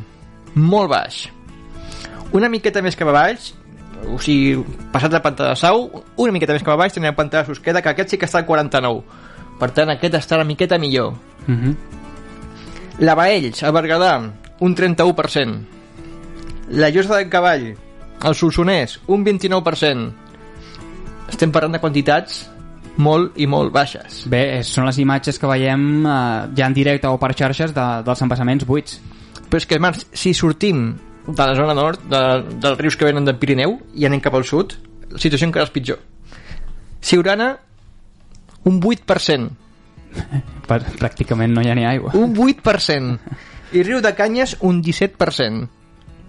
molt 0.55 0.91
baix. 0.91 1.23
Una 2.37 2.49
miqueta 2.49 2.83
més 2.85 2.95
que 2.95 3.07
va 3.07 3.15
baix, 3.15 3.53
o 4.07 4.19
sigui, 4.21 4.59
passat 4.93 5.13
la 5.13 5.23
pantà 5.23 5.49
de 5.49 5.55
Sau, 5.59 5.87
una 6.17 6.33
miqueta 6.35 6.53
més 6.55 6.63
que 6.63 6.71
va 6.71 6.77
baix 6.79 6.93
tenim 6.93 7.09
la 7.09 7.17
pantà 7.17 7.41
de 7.41 7.49
Susqueda, 7.49 7.81
que 7.81 7.91
aquest 7.91 8.13
sí 8.13 8.19
que 8.21 8.29
està 8.29 8.39
al 8.41 8.47
49. 8.47 9.01
Per 9.59 9.71
tant, 9.75 9.91
aquest 9.91 10.15
està 10.21 10.37
una 10.37 10.47
miqueta 10.47 10.79
millor. 10.79 11.13
Uh 11.47 11.51
mhm. 11.51 11.63
-huh. 11.63 11.75
La 12.99 13.15
Baells, 13.15 13.63
a 13.63 13.71
Berguedà, 13.71 14.31
un 14.59 14.75
31%. 14.75 15.65
La 16.69 16.89
Llosa 16.89 17.15
del 17.15 17.29
Cavall, 17.29 17.75
el 18.23 18.35
Solsonès, 18.35 18.99
un 19.07 19.23
29%. 19.23 20.11
Estem 21.29 21.51
parlant 21.51 21.73
de 21.73 21.79
quantitats 21.79 22.49
molt 22.97 23.37
i 23.39 23.47
molt 23.47 23.73
baixes. 23.75 24.23
Bé, 24.31 24.61
són 24.67 24.87
les 24.89 24.99
imatges 24.99 25.39
que 25.39 25.49
veiem 25.49 25.85
eh, 26.01 26.17
ja 26.57 26.67
en 26.67 26.75
directe 26.75 27.11
o 27.11 27.19
per 27.21 27.33
xarxes 27.35 27.75
de, 27.75 27.87
dels 28.05 28.25
embassaments 28.25 28.67
buits. 28.67 28.99
Però 29.49 29.61
és 29.61 29.69
que, 29.69 29.79
Marc, 29.81 30.03
si 30.13 30.33
sortim 30.33 30.91
de 31.27 31.45
la 31.45 31.55
zona 31.57 31.75
nord, 31.77 32.03
de, 32.09 32.21
dels 32.61 32.77
rius 32.79 32.97
que 32.97 33.07
venen 33.07 33.25
del 33.25 33.37
Pirineu, 33.41 33.77
i 33.95 34.05
anem 34.09 34.21
cap 34.23 34.35
al 34.37 34.45
sud, 34.47 34.75
la 35.09 35.21
situació 35.21 35.49
encara 35.49 35.69
és 35.69 35.73
pitjor. 35.73 36.01
Siurana, 37.01 37.53
un 38.69 38.81
8% 38.81 39.69
Per, 40.69 40.79
pràcticament 40.99 41.53
no 41.53 41.63
hi 41.63 41.69
ha 41.71 41.77
ni 41.77 41.85
aigua. 41.87 42.13
Un 42.17 42.35
8%. 42.35 43.35
I 43.77 43.83
Riu 43.85 44.01
de 44.01 44.13
Canyes, 44.17 44.57
un 44.65 44.81
17%. 44.85 45.67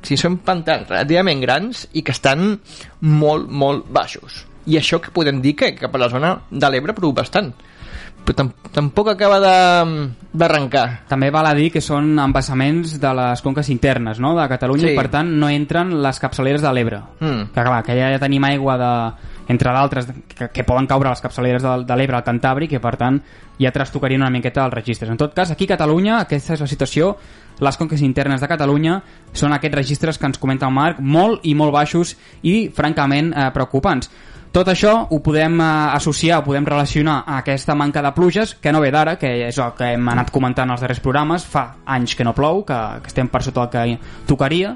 Si 0.04 0.16
són 0.16 0.38
pantans 0.44 0.88
relativament 0.88 1.42
grans 1.42 1.84
i 1.92 2.04
que 2.04 2.14
estan 2.16 2.54
molt, 3.04 3.50
molt 3.52 3.88
baixos. 3.92 4.44
I 4.66 4.76
això 4.76 5.00
que 5.00 5.10
podem 5.10 5.40
dir 5.40 5.54
que 5.56 5.74
cap 5.74 5.94
a 5.94 5.98
la 5.98 6.08
zona 6.08 6.34
de 6.50 6.70
l'Ebre 6.70 6.92
prou 6.94 7.12
bastant. 7.12 7.52
Però 8.20 8.34
tam 8.36 8.50
tampoc 8.70 9.08
acaba 9.08 9.38
de- 9.40 10.10
d'arrencar. 10.32 11.06
També 11.08 11.30
val 11.30 11.46
a 11.46 11.54
dir 11.54 11.70
que 11.72 11.80
són 11.80 12.18
embassaments 12.18 12.98
de 13.00 13.14
les 13.14 13.40
conques 13.42 13.68
internes 13.70 14.20
no? 14.20 14.34
de 14.38 14.46
Catalunya 14.48 14.88
Sí. 14.88 14.92
i 14.92 14.96
per 14.96 15.08
tant 15.08 15.26
no 15.40 15.48
entren 15.48 16.02
les 16.02 16.20
capçaleres 16.20 16.60
de 16.62 16.72
l'Ebre. 16.72 17.00
Mm. 17.20 17.48
Que 17.54 17.62
clar, 17.64 17.82
que 17.82 17.96
ja 17.96 18.18
tenim 18.18 18.44
aigua 18.44 18.76
de, 18.76 18.92
entre 19.50 19.72
d'altres 19.74 20.08
que, 20.30 20.48
que 20.54 20.64
poden 20.64 20.86
caure 20.86 21.10
a 21.10 21.14
les 21.14 21.22
capçaleres 21.24 21.64
de, 21.64 21.74
de 21.86 21.98
l'Ebre 21.98 22.20
al 22.20 22.26
Cantàbric 22.26 22.76
i 22.76 22.82
per 22.82 22.94
tant 23.00 23.18
ja 23.60 23.72
trastocarien 23.74 24.22
una 24.22 24.30
miqueta 24.32 24.64
els 24.64 24.74
registres. 24.74 25.10
En 25.10 25.18
tot 25.20 25.34
cas, 25.34 25.50
aquí 25.50 25.66
a 25.66 25.74
Catalunya, 25.74 26.20
aquesta 26.22 26.54
és 26.54 26.62
la 26.62 26.70
situació, 26.70 27.12
les 27.60 27.76
conques 27.76 28.00
internes 28.06 28.40
de 28.40 28.48
Catalunya 28.48 29.00
són 29.36 29.52
aquests 29.52 29.76
registres 29.76 30.18
que 30.18 30.30
ens 30.30 30.40
comenta 30.40 30.70
el 30.70 30.76
Marc, 30.76 31.00
molt 31.02 31.44
i 31.44 31.56
molt 31.58 31.74
baixos 31.74 32.14
i 32.42 32.70
francament 32.74 33.34
eh, 33.34 33.48
preocupants. 33.54 34.10
Tot 34.50 34.66
això 34.66 34.94
ho 35.10 35.20
podem 35.22 35.60
eh, 35.60 35.66
associar, 35.94 36.40
ho 36.40 36.46
podem 36.46 36.66
relacionar 36.66 37.20
a 37.26 37.38
aquesta 37.42 37.76
manca 37.78 38.02
de 38.02 38.10
pluges, 38.16 38.56
que 38.58 38.72
no 38.72 38.80
ve 38.82 38.90
d'ara, 38.90 39.16
que 39.18 39.30
és 39.46 39.58
el 39.58 39.74
que 39.78 39.92
hem 39.94 40.08
anat 40.10 40.32
comentant 40.34 40.70
als 40.70 40.82
darrers 40.82 41.02
programes, 41.02 41.44
fa 41.46 41.66
anys 41.86 42.16
que 42.18 42.26
no 42.26 42.34
plou, 42.34 42.64
que, 42.66 42.78
que 43.02 43.12
estem 43.12 43.30
per 43.30 43.44
sota 43.46 43.66
el 43.66 43.70
que 43.74 44.16
tocaria, 44.26 44.74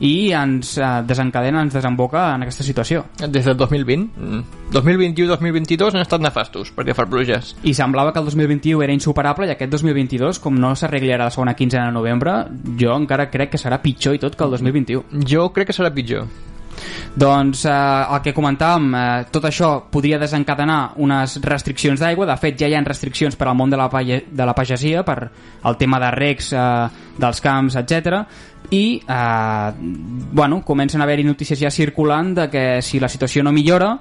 i 0.00 0.30
ens 0.36 0.76
eh, 0.78 0.88
desencadena, 1.06 1.62
ens 1.64 1.76
desemboca 1.76 2.28
en 2.34 2.46
aquesta 2.46 2.64
situació. 2.66 3.04
Des 3.18 3.44
del 3.44 3.56
2020. 3.56 4.08
mm, 4.16 4.42
2021-2022 4.76 5.94
han 5.94 6.02
estat 6.02 6.20
nefastos 6.20 6.72
perquè 6.76 6.94
fa 6.96 7.06
pluges. 7.08 7.54
I 7.62 7.74
semblava 7.74 8.12
que 8.12 8.20
el 8.20 8.26
2021 8.26 8.82
era 8.82 8.92
insuperable 8.92 9.46
i 9.46 9.54
aquest 9.54 9.72
2022, 9.72 10.40
com 10.42 10.58
no 10.58 10.74
s'arreglarà 10.74 11.28
la 11.28 11.34
segona 11.34 11.54
quinzena 11.54 11.86
de 11.86 11.96
novembre, 11.96 12.34
jo 12.78 12.96
encara 12.96 13.30
crec 13.30 13.54
que 13.54 13.62
serà 13.62 13.80
pitjor 13.82 14.16
i 14.16 14.22
tot 14.22 14.36
que 14.36 14.44
el 14.44 14.58
2021. 14.58 15.24
Jo 15.26 15.48
crec 15.52 15.70
que 15.70 15.76
serà 15.76 15.92
pitjor. 15.94 16.26
Doncs 17.16 17.64
eh, 17.64 17.72
el 17.72 18.20
que 18.24 18.34
comentàvem, 18.36 18.88
eh, 18.94 19.24
tot 19.32 19.46
això 19.48 19.70
podria 19.92 20.18
desencadenar 20.20 20.92
unes 21.02 21.38
restriccions 21.44 22.00
d'aigua, 22.00 22.28
de 22.28 22.36
fet 22.40 22.58
ja 22.60 22.68
hi 22.68 22.76
ha 22.76 22.82
restriccions 22.84 23.36
per 23.36 23.48
al 23.48 23.56
món 23.56 23.72
de 23.72 23.78
la, 23.80 23.88
de 23.88 24.46
la 24.46 24.54
pagesia, 24.54 25.04
per 25.04 25.30
el 25.64 25.78
tema 25.80 26.00
de 26.02 26.10
recs 26.12 26.52
eh, 26.52 26.66
dels 27.16 27.40
camps, 27.40 27.78
etc. 27.80 28.20
i 28.70 29.00
eh, 29.00 29.72
bueno, 29.78 30.62
comencen 30.64 31.00
a 31.00 31.04
haver-hi 31.04 31.24
notícies 31.24 31.60
ja 31.60 31.70
circulant 31.70 32.34
de 32.34 32.50
que 32.50 32.66
si 32.82 33.00
la 33.00 33.08
situació 33.08 33.42
no 33.42 33.52
millora, 33.52 33.94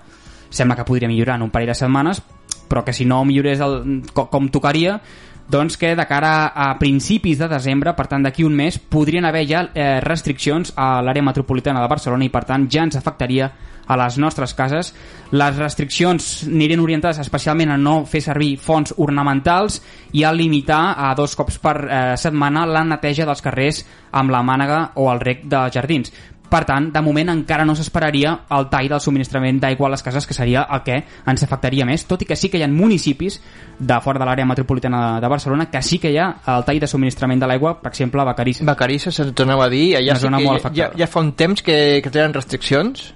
sembla 0.49 0.75
que 0.75 0.85
podria 0.85 1.07
millorar 1.07 1.37
en 1.37 1.47
un 1.47 1.51
parell 1.51 1.71
de 1.71 1.79
setmanes, 1.79 2.21
però 2.67 2.83
que 2.83 2.93
si 2.93 3.05
no 3.05 3.23
millorés 3.25 3.61
el, 3.61 4.03
com, 4.13 4.27
com 4.27 4.49
tocaria, 4.49 4.99
doncs 5.47 5.77
que 5.77 5.95
de 5.95 6.05
cara 6.09 6.47
a 6.47 6.71
principis 6.79 7.37
de 7.37 7.47
desembre, 7.47 7.93
per 7.93 8.07
tant 8.09 8.23
d'aquí 8.25 8.43
un 8.43 8.55
mes, 8.57 8.79
podrien 8.79 9.25
haver 9.25 9.45
ja 9.47 9.61
eh, 9.73 9.99
restriccions 10.01 10.73
a 10.75 11.03
l'àrea 11.05 11.25
metropolitana 11.25 11.83
de 11.83 11.91
Barcelona 11.91 12.25
i 12.25 12.33
per 12.33 12.45
tant 12.49 12.65
ja 12.71 12.83
ens 12.87 12.97
afectaria 12.97 13.51
a 13.85 13.97
les 13.97 14.17
nostres 14.17 14.53
cases. 14.57 14.91
Les 15.31 15.57
restriccions 15.57 16.45
anirien 16.47 16.81
orientades 16.81 17.19
especialment 17.21 17.75
a 17.75 17.77
no 17.77 17.99
fer 18.09 18.23
servir 18.25 18.55
fonts 18.57 18.95
ornamentals 18.97 19.81
i 20.13 20.23
a 20.23 20.33
limitar 20.33 20.95
a 20.97 21.13
dos 21.17 21.35
cops 21.37 21.59
per 21.61 21.75
eh, 21.85 21.99
setmana 22.17 22.65
la 22.65 22.85
neteja 22.85 23.27
dels 23.29 23.43
carrers 23.45 23.83
amb 24.15 24.33
la 24.33 24.41
mànega 24.45 24.79
o 25.01 25.11
el 25.11 25.21
rec 25.21 25.45
dels 25.45 25.75
jardins. 25.75 26.13
Per 26.49 26.61
tant, 26.67 26.91
de 26.93 27.01
moment 27.01 27.31
encara 27.33 27.65
no 27.65 27.73
s'esperaria 27.75 28.35
el 28.55 28.67
tall 28.69 28.89
del 28.91 29.01
subministrament 29.01 29.59
d'aigua 29.63 29.87
a 29.89 29.93
les 29.95 30.03
cases, 30.05 30.27
que 30.27 30.37
seria 30.37 30.67
el 30.71 30.83
que 30.85 30.99
ens 31.01 31.43
afectaria 31.43 31.87
més, 31.87 32.05
tot 32.05 32.21
i 32.21 32.29
que 32.29 32.37
sí 32.37 32.51
que 32.53 32.59
hi 32.61 32.63
ha 32.65 32.69
municipis 32.71 33.39
de 33.79 33.99
fora 34.01 34.21
de 34.21 34.29
l'àrea 34.29 34.45
metropolitana 34.45 35.19
de 35.21 35.31
Barcelona 35.31 35.69
que 35.71 35.81
sí 35.81 35.99
que 35.99 36.13
hi 36.13 36.19
ha 36.21 36.29
el 36.55 36.65
tall 36.67 36.79
de 36.79 36.87
subministrament 36.87 37.41
de 37.41 37.49
l'aigua, 37.49 37.75
per 37.81 37.91
exemple, 37.91 38.21
a 38.21 38.29
Vacarisses. 38.29 38.65
Vacarissa, 38.67 39.11
se'ns 39.11 39.33
tornava 39.35 39.65
a 39.65 39.73
dir, 39.73 39.95
allà 39.97 40.15
sí 40.19 40.29
que 40.29 40.45
ja, 40.45 40.73
ja, 40.73 40.91
ja 40.97 41.07
fa 41.11 41.25
un 41.25 41.33
temps 41.33 41.65
que, 41.65 42.01
que 42.03 42.13
tenen 42.13 42.33
restriccions 42.37 43.09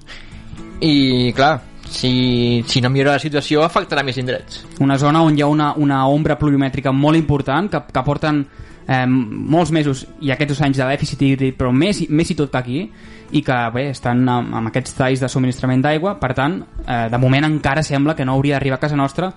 i, 0.81 1.31
clar, 1.36 1.59
si, 1.89 2.63
si 2.67 2.81
no 2.81 2.89
millora 2.89 3.17
la 3.17 3.21
situació 3.21 3.63
afectarà 3.65 4.03
més 4.05 4.17
indrets. 4.21 4.63
una 4.79 4.98
zona 4.98 5.24
on 5.25 5.38
hi 5.38 5.41
ha 5.41 5.48
una, 5.48 5.74
una 5.75 6.05
ombra 6.07 6.38
pluviomètrica 6.39 6.93
molt 6.93 7.17
important 7.17 7.69
que, 7.69 7.81
que 7.93 8.03
porten 8.05 8.45
eh, 8.89 9.05
molts 9.05 9.72
mesos 9.75 10.03
i 10.25 10.34
aquests 10.34 10.55
dos 10.55 10.65
anys 10.65 10.81
de 10.81 10.89
dèficit 10.89 11.22
hídric 11.22 11.58
però 11.60 11.72
més, 11.72 12.01
més 12.10 12.34
i 12.34 12.38
tot 12.39 12.58
aquí 12.58 12.81
i 13.29 13.43
que 13.46 13.58
bé, 13.74 13.89
estan 13.93 14.24
amb, 14.25 14.55
amb 14.58 14.72
aquests 14.72 14.96
talls 14.98 15.22
de 15.22 15.29
subministrament 15.29 15.84
d'aigua. 15.86 16.15
Per 16.17 16.31
tant, 16.34 16.55
eh, 16.81 17.05
de 17.13 17.17
moment 17.22 17.46
encara 17.46 17.86
sembla 17.86 18.15
que 18.17 18.25
no 18.25 18.34
hauria 18.34 18.58
d'arribar 18.58 18.79
a 18.79 18.86
casa 18.88 18.98
nostra 18.98 19.29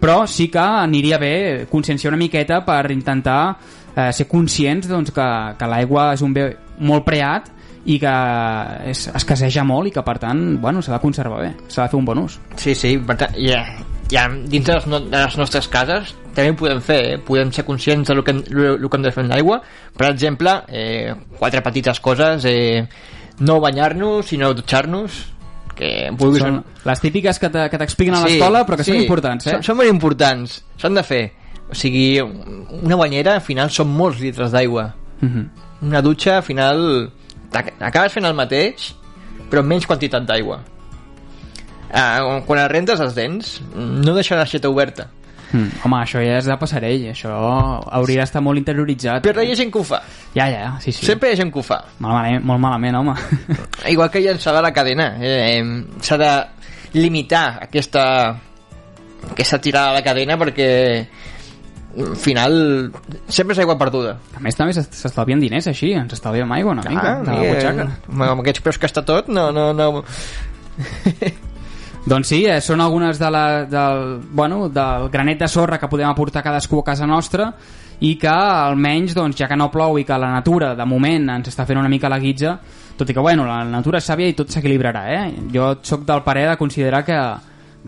però 0.00 0.26
sí 0.28 0.48
que 0.52 0.60
aniria 0.60 1.18
bé 1.18 1.66
conscienciar 1.70 2.12
una 2.12 2.20
miqueta 2.20 2.60
per 2.64 2.90
intentar 2.92 3.56
eh, 3.94 4.12
ser 4.12 4.26
conscients 4.28 4.88
doncs, 4.88 5.12
que, 5.14 5.28
que 5.58 5.68
l'aigua 5.70 6.10
és 6.14 6.24
un 6.26 6.34
bé 6.36 6.50
molt 6.78 7.06
preat 7.06 7.52
i 7.86 8.00
que 8.02 8.12
es, 8.90 9.06
escasseja 9.14 9.64
molt 9.64 9.88
i 9.88 9.94
que 9.94 10.02
per 10.04 10.18
tant 10.22 10.42
bueno, 10.60 10.82
s'ha 10.82 10.96
de 10.96 11.02
conservar 11.02 11.40
bé, 11.44 11.52
s'ha 11.68 11.86
de 11.86 11.92
fer 11.94 12.00
un 12.00 12.08
bon 12.08 12.24
ús. 12.26 12.38
Sí, 12.58 12.74
sí, 12.74 12.96
per 12.98 13.16
tant, 13.22 13.36
ja, 13.40 13.62
ja 14.12 14.26
dins 14.28 14.66
de 14.66 14.74
les, 14.74 14.88
no, 14.90 15.00
de 15.06 15.22
les 15.22 15.38
nostres 15.38 15.70
cases 15.72 16.12
també 16.36 16.52
ho 16.52 16.56
podem 16.60 16.80
fer, 16.84 16.98
eh? 17.14 17.18
podem 17.24 17.50
ser 17.56 17.64
conscients 17.64 18.08
del 18.12 18.20
que, 18.22 18.30
hem- 18.36 18.42
que 18.44 18.96
hem 19.00 19.02
de 19.06 19.10
fer 19.14 19.24
amb 19.24 19.32
l'aigua. 19.32 19.56
Per 19.96 20.10
exemple, 20.10 20.52
eh, 20.68 21.14
quatre 21.38 21.62
petites 21.64 21.98
coses, 22.04 22.44
eh, 22.44 22.84
no 23.40 23.58
banyar-nos, 23.64 24.26
sinó 24.30 24.52
dutxar-nos, 24.54 25.16
que 25.76 26.10
vulguis... 26.16 26.40
Són 26.44 26.62
les 26.86 27.00
típiques 27.02 27.38
que 27.40 27.50
te- 27.52 27.66
que 27.72 27.78
t'expliquen 27.80 28.14
a 28.14 28.20
l'escola, 28.24 28.62
però 28.68 28.76
que 28.78 28.84
són 28.84 28.94
importants, 29.02 29.46
eh? 29.48 29.56
Són, 29.56 29.62
són 29.70 29.76
molt 29.80 29.90
importants, 29.90 30.60
s'han 30.80 30.94
de 30.96 31.02
fer. 31.04 31.24
O 31.68 31.74
sigui, 31.74 32.20
una 32.22 32.96
banyera 32.96 33.34
al 33.34 33.42
final 33.42 33.68
són 33.74 33.88
molts 33.92 34.20
litres 34.22 34.52
d'aigua. 34.54 34.86
Mhm. 35.20 35.48
Una 35.88 36.00
dutxa 36.00 36.36
al 36.38 36.42
final 36.46 37.10
acabes 37.80 38.12
fent 38.14 38.24
el 38.24 38.34
mateix, 38.38 38.92
però 39.50 39.60
amb 39.64 39.68
menys 39.74 39.84
quantitat 39.86 40.24
d'aigua. 40.28 40.60
Ah, 41.92 42.40
quan 42.46 42.60
rentes 42.68 43.00
els 43.00 43.14
dents, 43.14 43.60
no 43.74 44.14
deixar 44.16 44.38
l'aixeta 44.38 44.68
oberta. 44.72 45.08
Mm. 45.52 45.68
Home, 45.84 45.96
això 46.02 46.18
ja 46.24 46.38
és 46.40 46.46
de 46.50 46.56
passarell, 46.58 47.04
això 47.12 47.30
hauria 47.94 48.24
d'estar 48.24 48.42
molt 48.42 48.58
interioritzat. 48.58 49.22
Però 49.22 49.44
hi 49.44 49.52
ha 49.52 49.58
gent 49.58 49.70
que 49.72 49.78
ho 49.78 49.84
fa. 49.86 50.00
Ja, 50.34 50.48
ja, 50.50 50.72
sí, 50.82 50.90
sí. 50.92 51.06
Sempre 51.06 51.30
hi 51.30 51.36
ha 51.36 51.40
gent 51.42 51.52
que 51.54 51.60
ho 51.60 51.62
fa. 51.66 51.78
Malament, 52.02 52.42
molt 52.44 52.60
malament, 52.60 52.96
home. 52.98 53.14
Igual 53.94 54.10
que 54.10 54.20
llançar 54.24 54.56
la 54.60 54.72
cadena. 54.74 55.12
Eh, 55.20 55.62
S'ha 56.02 56.18
de 56.18 56.32
limitar 56.98 57.58
aquesta, 57.62 58.02
aquesta 59.30 59.58
tirada 59.62 59.90
a 59.90 59.96
la 60.00 60.02
cadena 60.02 60.36
perquè 60.40 60.68
al 61.96 62.16
final 62.20 62.52
sempre 63.28 63.54
és 63.54 63.60
aigua 63.62 63.78
perduda. 63.80 64.18
A 64.36 64.40
més, 64.44 64.56
també 64.58 64.74
s'est- 64.76 64.92
s'estalvien 64.98 65.40
diners 65.40 65.66
així, 65.70 65.94
ens 65.96 66.12
estalviem 66.12 66.50
aigua 66.52 66.74
una 66.76 66.82
mica, 66.84 67.14
de 67.24 67.32
la 67.32 67.42
eh, 67.44 67.54
butxaca. 67.54 67.86
amb 68.12 68.42
aquests 68.42 68.60
preus 68.66 68.78
que 68.82 68.86
està 68.90 69.04
tot, 69.06 69.28
no, 69.32 69.48
no, 69.52 69.70
no... 69.72 70.02
Doncs 72.06 72.28
sí, 72.30 72.44
eh, 72.46 72.60
són 72.62 72.78
algunes 72.78 73.18
de 73.18 73.28
la, 73.34 73.64
del, 73.66 74.20
bueno, 74.30 74.68
del 74.70 75.08
granet 75.10 75.40
de 75.40 75.48
sorra 75.50 75.80
que 75.82 75.88
podem 75.90 76.06
aportar 76.06 76.44
cadascú 76.44 76.78
a 76.78 76.84
casa 76.86 77.06
nostra 77.06 77.48
i 77.98 78.12
que 78.14 78.30
almenys, 78.30 79.16
doncs, 79.16 79.34
ja 79.40 79.48
que 79.50 79.56
no 79.58 79.72
plou 79.74 79.98
i 79.98 80.04
que 80.06 80.14
la 80.14 80.28
natura, 80.30 80.76
de 80.78 80.86
moment, 80.86 81.26
ens 81.34 81.50
està 81.50 81.66
fent 81.66 81.80
una 81.80 81.90
mica 81.90 82.06
la 82.12 82.20
guitza, 82.22 82.52
tot 82.96 83.10
i 83.10 83.16
que, 83.16 83.24
bueno, 83.24 83.42
la 83.48 83.64
natura 83.66 83.98
és 83.98 84.06
sàvia 84.06 84.30
i 84.30 84.36
tot 84.38 84.54
s'equilibrarà, 84.54 85.02
eh? 85.16 85.24
Jo 85.50 85.72
sóc 85.82 86.04
del 86.06 86.22
parer 86.22 86.46
de 86.52 86.56
considerar 86.60 87.02
que, 87.04 87.18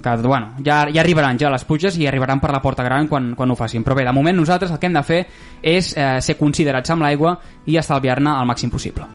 que 0.02 0.16
bueno, 0.26 0.56
ja, 0.66 0.80
ja 0.90 1.04
arribaran 1.04 1.38
ja 1.38 1.52
les 1.54 1.62
pluges 1.68 2.00
i 2.02 2.10
arribaran 2.10 2.42
per 2.42 2.50
la 2.50 2.62
porta 2.64 2.82
gran 2.82 3.06
quan, 3.06 3.36
quan 3.38 3.54
ho 3.54 3.58
facin. 3.60 3.86
Però 3.86 3.94
bé, 3.94 4.08
de 4.08 4.16
moment 4.16 4.34
nosaltres 4.36 4.74
el 4.74 4.82
que 4.82 4.90
hem 4.90 4.98
de 4.98 5.04
fer 5.06 5.20
és 5.62 5.94
eh, 5.94 6.18
ser 6.26 6.34
considerats 6.42 6.90
amb 6.90 7.06
l'aigua 7.06 7.36
i 7.70 7.78
estalviar-ne 7.78 8.34
el 8.34 8.50
màxim 8.50 8.74
possible. 8.74 9.12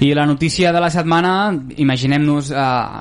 I 0.00 0.14
la 0.14 0.26
notícia 0.26 0.72
de 0.72 0.78
la 0.78 0.90
setmana, 0.94 1.50
imaginem-nos 1.74 2.52
eh, 2.52 2.56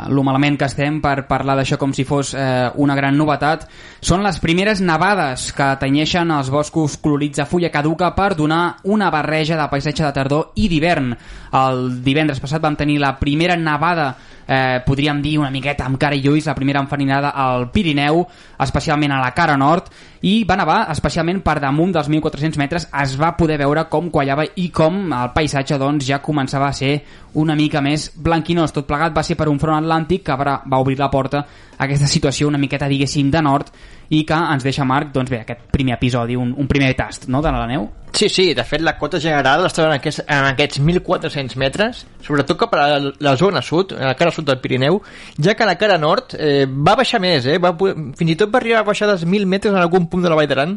lo 0.10 0.24
malament 0.26 0.56
que 0.58 0.66
estem 0.66 0.96
per 0.98 1.28
parlar 1.30 1.54
d'això 1.60 1.78
com 1.78 1.92
si 1.94 2.02
fos 2.10 2.32
eh, 2.34 2.72
una 2.82 2.96
gran 2.98 3.14
novetat, 3.14 3.68
són 4.02 4.26
les 4.26 4.40
primeres 4.42 4.82
nevades 4.82 5.52
que 5.54 5.68
tenyeixen 5.78 6.34
els 6.34 6.50
boscos 6.50 6.96
colorits 6.98 7.38
de 7.38 7.46
fulla 7.46 7.70
caduca 7.70 8.10
per 8.18 8.32
donar 8.40 8.80
una 8.90 9.12
barreja 9.14 9.60
de 9.60 9.68
paisatge 9.70 10.08
de 10.08 10.16
tardor 10.16 10.58
i 10.58 10.66
d'hivern. 10.72 11.14
El 11.54 12.02
divendres 12.02 12.42
passat 12.42 12.66
vam 12.66 12.80
tenir 12.80 12.98
la 12.98 13.14
primera 13.22 13.60
nevada 13.62 14.16
eh, 14.48 14.82
podríem 14.86 15.22
dir 15.22 15.38
una 15.38 15.52
miqueta 15.52 15.86
amb 15.86 16.00
cara 16.00 16.16
i 16.16 16.24
ulls, 16.28 16.48
la 16.48 16.56
primera 16.56 16.80
enfarinada 16.80 17.34
al 17.36 17.70
Pirineu, 17.72 18.24
especialment 18.64 19.14
a 19.14 19.22
la 19.22 19.34
cara 19.36 19.58
nord, 19.60 19.92
i 20.26 20.42
va 20.48 20.58
nevar 20.58 20.80
especialment 20.94 21.44
per 21.46 21.60
damunt 21.62 21.94
dels 21.94 22.10
1.400 22.10 22.58
metres, 22.58 22.88
es 23.04 23.16
va 23.20 23.36
poder 23.38 23.60
veure 23.62 23.86
com 23.92 24.10
quallava 24.10 24.48
i 24.56 24.70
com 24.74 25.12
el 25.12 25.34
paisatge 25.36 25.78
doncs, 25.78 26.08
ja 26.08 26.22
començava 26.24 26.72
a 26.72 26.74
ser 26.74 26.96
una 27.38 27.56
mica 27.56 27.82
més 27.86 28.10
blanquinós. 28.16 28.74
Tot 28.74 28.88
plegat 28.88 29.14
va 29.14 29.24
ser 29.24 29.38
per 29.38 29.50
un 29.52 29.60
front 29.60 29.78
atlàntic 29.84 30.26
que 30.26 30.40
va, 30.40 30.62
va 30.66 30.82
obrir 30.82 30.98
la 30.98 31.12
porta 31.14 31.44
a 31.78 31.86
aquesta 31.86 32.08
situació 32.10 32.48
una 32.48 32.58
miqueta, 32.58 32.90
diguéssim, 32.90 33.30
de 33.30 33.42
nord 33.46 33.70
i 34.10 34.24
que 34.28 34.38
ens 34.56 34.64
deixa 34.64 34.86
Marc, 34.88 35.12
doncs 35.16 35.32
bé, 35.32 35.42
aquest 35.44 35.68
primer 35.74 35.98
episodi, 35.98 36.38
un, 36.40 36.54
un 36.58 36.68
primer 36.68 36.94
tast, 36.98 37.28
no?, 37.32 37.42
de 37.44 37.52
la 37.54 37.66
neu. 37.70 37.88
Sí, 38.18 38.30
sí, 38.34 38.46
de 38.56 38.64
fet 38.66 38.82
la 38.82 38.96
cota 38.98 39.20
general 39.22 39.66
estava 39.68 39.92
en 39.92 39.98
aquests, 40.00 40.24
en 40.26 40.48
aquests 40.54 40.80
1.400 40.82 41.58
metres, 41.60 42.00
sobretot 42.26 42.58
cap 42.64 42.74
a 42.74 42.88
la, 42.96 43.12
la 43.22 43.36
zona 43.38 43.62
sud, 43.62 43.94
a 43.94 44.14
la 44.14 44.16
cara 44.18 44.34
sud 44.34 44.48
del 44.48 44.62
Pirineu, 44.64 45.02
ja 45.44 45.54
que 45.60 45.68
la 45.68 45.76
cara 45.78 46.00
nord 46.02 46.34
eh, 46.40 46.66
va 46.66 46.96
baixar 46.98 47.22
més, 47.22 47.46
eh, 47.46 47.60
va, 47.62 47.76
fins 47.78 48.34
i 48.34 48.38
tot 48.40 48.54
va 48.54 48.62
arribar 48.62 48.82
a 48.82 48.88
baixar 48.88 49.12
dels 49.12 49.28
1.000 49.28 49.46
metres 49.46 49.76
en 49.76 49.82
algun 49.84 50.08
punt 50.10 50.26
de 50.26 50.32
la 50.32 50.40
Vall 50.40 50.50
d'Aran, 50.50 50.76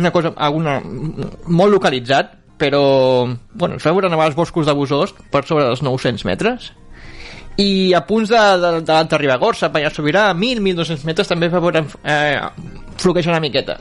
una 0.00 0.10
cosa 0.10 0.34
alguna, 0.36 0.80
molt 0.82 1.76
localitzat, 1.76 2.34
però 2.60 2.82
bueno, 3.54 3.76
es 3.76 3.86
va 3.86 3.94
veure 3.94 4.10
nevar 4.12 4.26
els 4.28 4.36
boscos 4.36 4.66
de 4.66 4.74
per 5.30 5.46
sobre 5.46 5.64
dels 5.64 5.82
900 5.82 6.26
metres 6.28 6.72
i 7.56 7.92
a 7.94 8.00
punts 8.06 8.30
de, 8.30 8.40
de, 8.60 8.72
de 8.80 8.92
l'Alta 8.92 9.18
Ribagorça, 9.18 9.70
Pallars 9.72 9.96
Sobirà, 9.96 10.28
a 10.30 10.34
1.000-1.200 10.34 11.06
metres 11.08 11.28
també 11.28 11.48
va 11.48 11.60
veure 11.60 11.84
eh, 12.04 12.38
floquejar 13.00 13.34
una 13.34 13.42
miqueta 13.46 13.80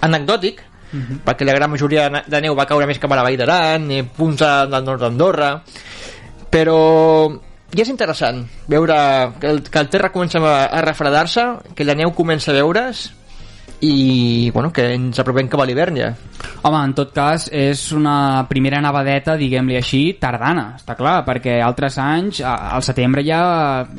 anecdòtic, 0.00 0.66
Uh 0.90 0.98
-huh. 0.98 1.18
perquè 1.22 1.44
la 1.44 1.52
gran 1.54 1.70
majoria 1.70 2.08
de 2.26 2.40
neu 2.40 2.52
va 2.52 2.66
caure 2.66 2.84
més 2.84 2.98
cap 2.98 3.12
a 3.12 3.14
la 3.14 3.22
Vall 3.22 3.36
d'Aran, 3.36 3.90
eh, 3.92 4.02
punts 4.02 4.40
del 4.42 4.84
nord 4.84 5.00
d'Andorra, 5.00 5.62
però 6.50 7.30
ja 7.70 7.82
és 7.82 7.88
interessant 7.88 8.48
veure 8.66 8.96
que 9.38 9.46
el, 9.46 9.62
que 9.62 9.78
el 9.78 9.88
terra 9.88 10.10
comença 10.10 10.38
a, 10.38 10.64
a 10.66 10.82
refredar-se, 10.82 11.44
que 11.76 11.84
la 11.84 11.94
neu 11.94 12.12
comença 12.12 12.50
a 12.50 12.54
veure's 12.54 13.12
i 13.80 14.50
bueno, 14.52 14.72
que 14.72 14.90
ens 14.94 15.18
apropem 15.22 15.48
cap 15.48 15.62
a 15.62 15.66
l'hivern 15.68 15.96
ja. 15.96 16.10
Home, 16.62 16.82
en 16.84 16.92
tot 16.96 17.14
cas, 17.16 17.46
és 17.52 17.86
una 17.96 18.44
primera 18.48 18.80
nevadeta, 18.84 19.36
diguem-li 19.40 19.78
així, 19.78 20.02
tardana, 20.20 20.74
està 20.76 20.96
clar, 20.98 21.20
perquè 21.24 21.58
altres 21.64 21.96
anys, 22.00 22.42
al 22.44 22.84
setembre 22.84 23.24
ja 23.24 23.40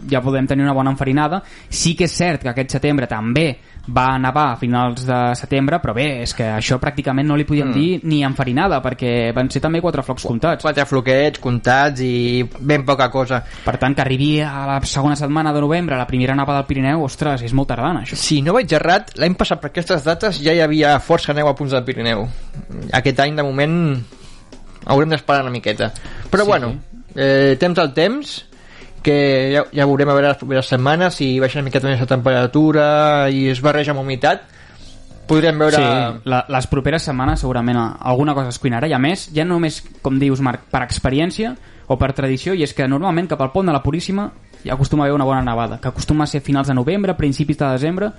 ja 0.10 0.22
podem 0.22 0.48
tenir 0.48 0.64
una 0.64 0.74
bona 0.78 0.94
enfarinada. 0.94 1.42
Sí 1.70 1.96
que 1.98 2.06
és 2.10 2.16
cert 2.18 2.44
que 2.44 2.54
aquest 2.54 2.78
setembre 2.78 3.10
també 3.10 3.50
va 3.90 4.18
nevar 4.22 4.52
a 4.52 4.58
finals 4.58 5.06
de 5.08 5.20
setembre, 5.36 5.80
però 5.82 5.94
bé, 5.98 6.22
és 6.22 6.34
que 6.38 6.46
això 6.54 6.78
pràcticament 6.82 7.28
no 7.28 7.38
li 7.38 7.48
podíem 7.50 7.72
mm. 7.72 7.74
dir 7.74 8.10
ni 8.10 8.22
enfarinada, 8.26 8.78
perquè 8.84 9.32
van 9.36 9.50
ser 9.50 9.62
també 9.64 9.82
quatre 9.82 10.04
flocs 10.06 10.26
comptats. 10.28 10.66
Quatre 10.66 10.86
floquets 10.86 11.42
comptats 11.42 12.04
i 12.06 12.44
ben 12.60 12.86
poca 12.86 13.10
cosa. 13.14 13.42
Per 13.42 13.76
tant, 13.82 13.96
que 13.98 14.04
arribi 14.06 14.32
a 14.46 14.68
la 14.70 14.78
segona 14.86 15.18
setmana 15.18 15.54
de 15.54 15.64
novembre, 15.64 15.98
la 15.98 16.08
primera 16.10 16.36
nava 16.38 16.60
del 16.60 16.68
Pirineu, 16.70 17.06
ostres, 17.08 17.42
és 17.48 17.56
molt 17.58 17.72
tardana, 17.74 18.06
això. 18.06 18.20
Si 18.20 18.42
no 18.46 18.54
vaig 18.58 18.72
errat, 18.78 19.16
l'any 19.22 19.38
passat 19.40 19.62
aquestes 19.72 20.06
dates 20.06 20.42
ja 20.44 20.54
hi 20.54 20.62
havia 20.64 20.98
força 21.00 21.34
neu 21.34 21.50
a 21.50 21.56
punts 21.58 21.74
del 21.74 21.86
Pirineu. 21.88 22.28
Aquest 22.94 23.20
any, 23.24 23.36
de 23.40 23.48
moment, 23.48 23.76
haurem 24.86 25.12
d'esperar 25.16 25.48
una 25.48 25.54
miqueta. 25.54 25.92
Però 26.30 26.46
sí. 26.46 26.50
bueno, 26.52 26.76
eh, 27.16 27.58
temps 27.60 27.80
al 27.80 27.94
temps, 27.96 28.38
que 29.02 29.18
ja, 29.56 29.66
ja 29.74 29.88
veurem 29.90 30.12
a 30.12 30.16
veure 30.16 30.30
les 30.30 30.40
properes 30.40 30.68
setmanes 30.70 31.16
si 31.18 31.34
baixa 31.42 31.60
una 31.60 31.66
miqueta 31.66 31.90
més 31.90 32.04
la 32.04 32.10
temperatura 32.10 32.86
i 33.34 33.48
es 33.50 33.62
barreja 33.66 33.96
amb 33.96 34.04
humitat 34.04 34.44
podrem 35.32 35.58
veure... 35.58 35.80
Sí, 35.80 36.30
la, 36.30 36.44
les 36.52 36.68
properes 36.70 37.08
setmanes 37.08 37.42
segurament 37.42 37.80
alguna 37.82 38.36
cosa 38.38 38.52
es 38.54 38.60
cuinarà 38.62 38.90
i 38.90 38.96
a 38.96 39.02
més, 39.02 39.30
ja 39.34 39.46
no 39.48 39.58
només, 39.58 39.82
com 40.04 40.20
dius 40.22 40.44
Marc, 40.44 40.68
per 40.72 40.84
experiència 40.86 41.56
o 41.88 41.98
per 42.00 42.12
tradició, 42.18 42.54
i 42.54 42.66
és 42.66 42.76
que 42.78 42.88
normalment 42.88 43.30
cap 43.32 43.42
al 43.44 43.52
pont 43.54 43.68
de 43.68 43.76
la 43.76 43.84
Puríssima 43.84 44.30
ja 44.62 44.76
acostuma 44.76 45.04
a 45.04 45.08
haver 45.08 45.16
una 45.16 45.26
bona 45.26 45.42
nevada, 45.42 45.80
que 45.82 45.90
acostuma 45.90 46.26
a 46.26 46.30
ser 46.30 46.44
finals 46.46 46.70
de 46.70 46.76
novembre, 46.78 47.16
principis 47.18 47.58
de 47.58 47.72
desembre, 47.72 48.12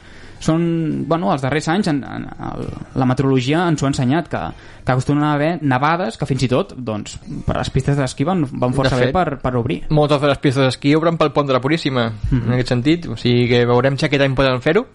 són, 0.42 0.62
bueno, 1.08 1.30
els 1.32 1.42
darrers 1.44 1.68
anys 1.70 1.90
en, 1.92 2.00
en, 2.02 2.24
en, 2.26 2.70
la 2.98 3.06
meteorologia 3.08 3.66
ens 3.70 3.82
ho 3.82 3.86
ha 3.86 3.92
ensenyat, 3.92 4.30
que, 4.32 4.40
que 4.82 4.94
acostumen 4.94 5.24
a 5.24 5.34
haver 5.36 5.52
nevades 5.62 6.18
que 6.18 6.26
fins 6.26 6.46
i 6.46 6.50
tot, 6.50 6.74
doncs, 6.76 7.18
per 7.46 7.58
les 7.60 7.70
pistes 7.74 7.98
d'esquí 7.98 8.26
van, 8.28 8.42
van 8.50 8.74
força 8.74 8.98
fet, 8.98 9.12
bé 9.12 9.14
per, 9.14 9.38
per 9.42 9.54
obrir. 9.60 9.82
Moltes 9.94 10.22
de 10.22 10.32
les 10.32 10.42
pistes 10.42 10.66
d'esquí 10.66 10.96
obren 10.98 11.20
pel 11.20 11.30
pont 11.36 11.46
de 11.46 11.54
la 11.54 11.62
Puríssima, 11.62 12.08
mm 12.10 12.26
-hmm. 12.28 12.46
en 12.46 12.58
aquest 12.58 12.74
sentit, 12.74 13.06
o 13.06 13.16
sigui 13.16 13.46
que 13.48 13.64
veurem 13.66 13.96
si 13.96 14.06
aquest 14.06 14.22
any 14.22 14.34
poden 14.34 14.60
fer-ho, 14.60 14.86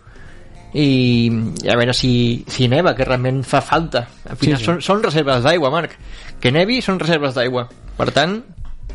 i 0.74 1.32
a 1.72 1.75
veure 1.77 1.94
si, 1.94 2.44
si 2.48 2.68
neva, 2.68 2.94
que 2.96 3.06
realment 3.06 3.44
fa 3.48 3.62
falta. 3.62 4.08
Al 4.30 4.36
final 4.36 4.60
sí, 4.60 4.66
sí. 4.66 4.66
Són, 4.66 4.82
són 4.82 5.04
reserves 5.04 5.44
d'aigua, 5.44 5.72
Marc. 5.72 5.96
Que 6.42 6.51
nevi 6.51 6.82
són 6.82 7.00
reserves 7.00 7.34
d'aigua. 7.34 7.68
Per 7.98 8.12
tant, 8.13 8.43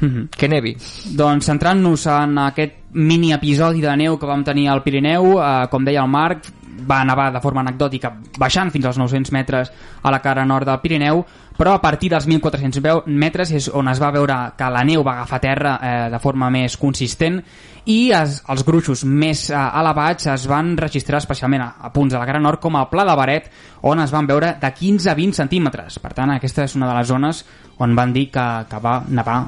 Mm 0.01 0.09
-hmm. 0.09 0.29
Que 0.31 0.49
nevi. 0.49 0.77
Doncs 1.17 1.47
centrant-nos 1.47 2.07
en 2.07 2.39
aquest 2.39 2.75
mini 2.93 3.33
episodi 3.33 3.81
de 3.81 3.97
neu 3.97 4.19
que 4.19 4.27
vam 4.27 4.45
tenir 4.45 4.69
al 4.69 4.83
Pirineu, 4.83 5.41
eh, 5.41 5.69
com 5.71 5.85
deia 5.85 6.03
el 6.03 6.09
Marc, 6.09 6.45
va 6.89 7.05
nevar 7.05 7.33
de 7.33 7.41
forma 7.41 7.61
anecdòtica 7.61 8.13
baixant 8.39 8.71
fins 8.73 8.87
als 8.87 8.99
900 8.99 9.33
metres 9.33 9.73
a 10.03 10.11
la 10.11 10.21
cara 10.21 10.45
nord 10.45 10.67
del 10.67 10.81
Pirineu, 10.81 11.25
però 11.57 11.75
a 11.75 11.81
partir 11.81 12.11
dels 12.11 12.27
1.400 12.27 13.05
metres 13.07 13.53
és 13.53 13.69
on 13.73 13.89
es 13.89 14.01
va 14.01 14.11
veure 14.11 14.37
que 14.57 14.71
la 14.73 14.85
neu 14.85 15.05
va 15.05 15.19
agafar 15.19 15.41
terra 15.41 15.79
eh, 15.83 16.11
de 16.11 16.19
forma 16.19 16.51
més 16.51 16.77
consistent 16.81 17.41
i 17.85 18.13
es, 18.15 18.39
els 18.49 18.65
gruixos 18.65 19.05
més 19.05 19.49
eh, 19.51 19.59
elevats 19.59 20.29
es 20.33 20.47
van 20.51 20.77
registrar 20.79 21.21
especialment 21.23 21.63
a, 21.63 21.69
a 21.83 21.93
punts 21.93 22.15
de 22.15 22.19
la 22.19 22.27
cara 22.27 22.41
nord 22.41 22.61
com 22.63 22.79
el 22.79 22.89
Pla 22.91 23.05
de 23.05 23.17
Baret 23.19 23.51
on 23.83 24.01
es 24.01 24.15
van 24.15 24.27
veure 24.27 24.55
de 24.61 24.73
15 24.73 25.11
a 25.11 25.17
20 25.19 25.41
centímetres 25.43 25.99
per 26.03 26.15
tant 26.17 26.33
aquesta 26.35 26.65
és 26.65 26.77
una 26.79 26.89
de 26.89 26.97
les 26.99 27.11
zones 27.11 27.45
on 27.83 27.97
van 27.99 28.15
dir 28.15 28.29
que, 28.35 28.47
que 28.71 28.83
va 28.83 28.99
nevar 29.09 29.39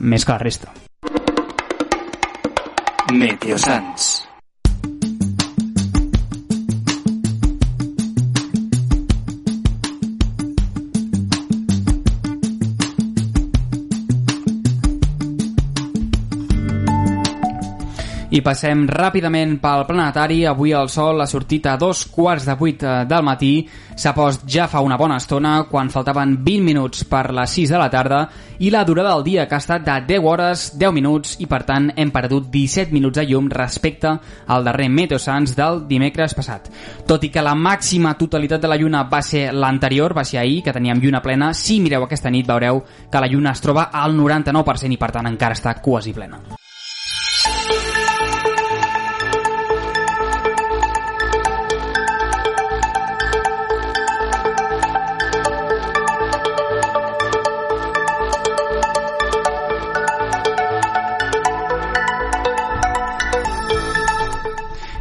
més 0.00 0.26
que 0.26 0.36
la 0.36 0.42
resta. 0.42 0.74
Meteosans 3.10 4.29
I 18.30 18.44
passem 18.46 18.84
ràpidament 18.86 19.56
pel 19.58 19.80
planetari. 19.88 20.44
Avui 20.46 20.70
el 20.70 20.86
Sol 20.92 21.18
ha 21.18 21.26
sortit 21.26 21.64
a 21.66 21.72
dos 21.74 22.04
quarts 22.14 22.44
de 22.46 22.54
vuit 22.54 22.82
eh, 22.86 22.92
del 23.10 23.24
matí. 23.26 23.64
S'ha 23.98 24.12
post 24.14 24.44
ja 24.46 24.68
fa 24.70 24.84
una 24.86 24.94
bona 24.96 25.16
estona, 25.18 25.64
quan 25.66 25.90
faltaven 25.90 26.36
20 26.46 26.62
minuts 26.62 27.02
per 27.10 27.24
les 27.34 27.56
6 27.58 27.72
de 27.74 27.80
la 27.80 27.88
tarda, 27.90 28.20
i 28.62 28.70
la 28.70 28.84
durada 28.86 29.16
del 29.16 29.24
dia 29.26 29.48
que 29.48 29.58
ha 29.58 29.58
estat 29.58 29.82
de 29.82 29.96
10 30.12 30.28
hores, 30.30 30.68
10 30.78 30.94
minuts, 30.94 31.34
i 31.42 31.48
per 31.50 31.64
tant 31.66 31.90
hem 31.96 32.14
perdut 32.14 32.46
17 32.54 32.94
minuts 32.94 33.18
de 33.18 33.26
llum 33.26 33.50
respecte 33.50 34.14
al 34.46 34.64
darrer 34.64 34.86
Meteosans 34.94 35.56
del 35.58 35.82
dimecres 35.90 36.38
passat. 36.38 36.70
Tot 37.10 37.26
i 37.26 37.32
que 37.34 37.42
la 37.42 37.56
màxima 37.58 38.14
totalitat 38.14 38.62
de 38.62 38.70
la 38.70 38.78
lluna 38.78 39.02
va 39.10 39.24
ser 39.26 39.48
l'anterior, 39.50 40.14
va 40.14 40.24
ser 40.24 40.38
ahir, 40.38 40.62
que 40.62 40.76
teníem 40.78 41.02
lluna 41.02 41.20
plena, 41.20 41.50
si 41.52 41.80
mireu 41.82 42.06
aquesta 42.06 42.30
nit 42.30 42.46
veureu 42.46 42.84
que 43.10 43.26
la 43.26 43.26
lluna 43.26 43.58
es 43.58 43.66
troba 43.66 43.90
al 43.90 44.14
99% 44.14 44.94
i 44.94 45.02
per 45.02 45.10
tant 45.18 45.34
encara 45.34 45.58
està 45.58 45.80
quasi 45.82 46.14
plena. 46.14 46.59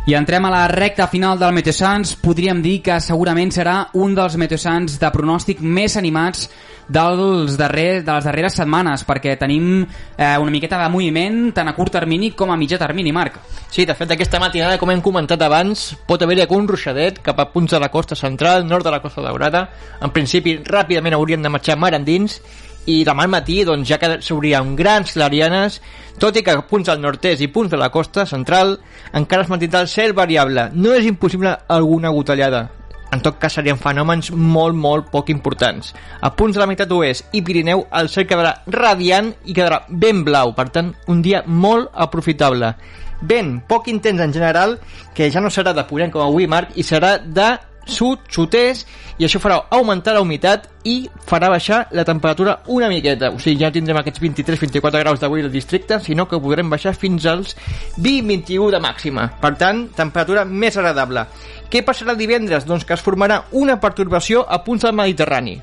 I 0.09 0.15
entrem 0.15 0.43
a 0.45 0.49
la 0.49 0.67
recta 0.67 1.05
final 1.07 1.37
del 1.37 1.51
Meteosans. 1.53 2.15
Podríem 2.17 2.63
dir 2.65 2.79
que 2.81 2.95
segurament 2.97 3.51
serà 3.53 3.75
un 3.93 4.15
dels 4.17 4.39
Meteosans 4.41 4.95
de 4.97 5.09
pronòstic 5.13 5.59
més 5.61 5.99
animats 5.99 6.47
dels 6.89 7.53
darrer, 7.59 8.01
de 8.01 8.15
les 8.15 8.25
darreres 8.25 8.55
setmanes, 8.57 9.03
perquè 9.05 9.35
tenim 9.37 9.83
eh, 9.83 10.31
una 10.41 10.49
miqueta 10.49 10.79
de 10.81 10.87
moviment 10.89 11.51
tant 11.53 11.69
a 11.69 11.75
curt 11.77 11.93
termini 11.93 12.31
com 12.33 12.49
a 12.49 12.57
mitjà 12.57 12.79
termini, 12.81 13.13
Marc. 13.13 13.37
Sí, 13.69 13.85
de 13.85 13.93
fet, 13.93 14.15
aquesta 14.15 14.41
matinada, 14.41 14.79
com 14.81 14.89
hem 14.89 15.03
comentat 15.05 15.45
abans, 15.45 15.91
pot 16.09 16.25
haver-hi 16.25 16.41
algun 16.47 16.65
ruixadet 16.71 17.21
cap 17.21 17.37
a 17.37 17.51
punts 17.53 17.77
de 17.77 17.83
la 17.83 17.91
costa 17.93 18.17
central, 18.17 18.65
nord 18.65 18.89
de 18.89 18.95
la 18.95 19.03
costa 19.03 19.21
daurada. 19.21 19.67
En 20.01 20.09
principi, 20.09 20.57
ràpidament 20.65 21.19
hauríem 21.19 21.45
de 21.45 21.53
marxar 21.53 21.77
mar 21.77 21.93
endins 21.93 22.39
i 22.85 23.03
demà 23.05 23.25
al 23.25 23.33
matí 23.33 23.63
doncs, 23.67 23.87
ja 23.89 23.99
que 23.99 24.17
s'obrien 24.23 24.75
grans 24.79 25.13
clarianes, 25.13 25.79
tot 26.19 26.37
i 26.37 26.43
que 26.43 26.55
punts 26.69 26.89
al 26.89 27.01
nord-est 27.01 27.43
i 27.43 27.51
punts 27.51 27.71
de 27.71 27.79
la 27.79 27.91
costa 27.93 28.25
central 28.25 28.77
encara 29.13 29.45
es 29.45 29.51
mantindrà 29.51 29.83
el 29.83 29.91
cel 29.91 30.13
variable. 30.13 30.69
No 30.73 30.93
és 30.95 31.07
impossible 31.09 31.55
alguna 31.67 32.13
gotellada. 32.15 32.67
En 33.09 33.23
tot 33.25 33.39
cas 33.41 33.55
serien 33.57 33.79
fenòmens 33.81 34.29
molt, 34.31 34.75
molt 34.77 35.07
poc 35.09 35.31
importants. 35.33 35.95
A 36.21 36.29
punts 36.37 36.55
de 36.55 36.61
la 36.61 36.67
meitat 36.69 36.91
oest 36.93 37.33
i 37.33 37.41
Pirineu 37.41 37.87
el 37.99 38.09
cel 38.13 38.27
quedarà 38.29 38.59
radiant 38.69 39.31
i 39.45 39.55
quedarà 39.55 39.81
ben 39.89 40.21
blau, 40.27 40.53
per 40.53 40.69
tant, 40.75 40.91
un 41.09 41.23
dia 41.25 41.41
molt 41.47 41.89
aprofitable. 41.95 42.75
Vent 43.21 43.57
poc 43.67 43.89
intens 43.91 44.21
en 44.21 44.33
general, 44.33 44.77
que 45.15 45.31
ja 45.33 45.41
no 45.41 45.49
serà 45.51 45.73
de 45.73 45.83
ponent 45.89 46.13
com 46.13 46.23
avui, 46.23 46.47
Marc, 46.47 46.77
i 46.77 46.85
serà 46.85 47.17
de 47.19 47.49
sud, 47.91 48.25
sud-est, 48.31 48.87
i 49.19 49.25
això 49.27 49.41
farà 49.43 49.57
augmentar 49.75 50.13
la 50.15 50.21
humitat 50.23 50.69
i 50.87 51.09
farà 51.27 51.49
baixar 51.51 51.81
la 51.91 52.05
temperatura 52.07 52.59
una 52.71 52.87
miqueta. 52.91 53.31
O 53.35 53.39
sigui, 53.41 53.59
ja 53.59 53.71
tindrem 53.73 53.99
aquests 53.99 54.21
23-24 54.23 55.01
graus 55.03 55.19
d'avui 55.19 55.43
al 55.43 55.51
districte, 55.51 55.99
sinó 56.03 56.27
que 56.27 56.39
podrem 56.39 56.69
baixar 56.71 56.93
fins 56.95 57.25
als 57.27 57.55
20-21 57.97 58.69
de 58.75 58.83
màxima. 58.83 59.27
Per 59.41 59.53
tant, 59.59 59.87
temperatura 59.97 60.45
més 60.45 60.77
agradable. 60.77 61.25
Què 61.69 61.83
passarà 61.85 62.15
divendres? 62.15 62.65
Doncs 62.65 62.87
que 62.87 62.95
es 62.95 63.03
formarà 63.03 63.43
una 63.51 63.79
pertorbació 63.81 64.45
a 64.47 64.61
punts 64.63 64.87
del 64.87 64.95
Mediterrani. 64.95 65.59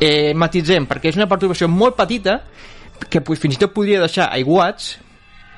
Eh, 0.00 0.34
matitzem, 0.34 0.88
perquè 0.90 1.12
és 1.12 1.16
una 1.16 1.30
pertorbació 1.30 1.70
molt 1.70 1.96
petita, 1.96 2.42
que 3.08 3.22
fins 3.24 3.56
i 3.56 3.60
tot 3.60 3.72
podria 3.74 4.02
deixar 4.02 4.28
aiguats, 4.34 4.96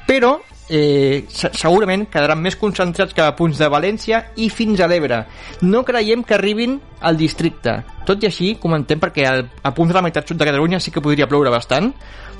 però 0.06 0.36
eh, 0.68 1.24
segurament 1.30 2.06
quedaran 2.10 2.40
més 2.42 2.56
concentrats 2.58 3.14
que 3.14 3.24
a 3.24 3.34
punts 3.38 3.58
de 3.58 3.68
València 3.70 4.22
i 4.42 4.48
fins 4.50 4.80
a 4.80 4.88
l'Ebre. 4.90 5.22
No 5.62 5.84
creiem 5.86 6.24
que 6.26 6.36
arribin 6.38 6.78
al 7.00 7.18
districte. 7.18 7.78
Tot 8.06 8.22
i 8.22 8.30
així, 8.30 8.54
comentem 8.62 9.02
perquè 9.02 9.26
al, 9.28 9.46
a 9.62 9.74
punts 9.74 9.92
de 9.92 9.98
la 9.98 10.04
meitat 10.06 10.28
sud 10.28 10.38
de 10.40 10.48
Catalunya 10.48 10.80
sí 10.82 10.94
que 10.94 11.02
podria 11.02 11.28
ploure 11.30 11.52
bastant. 11.54 11.92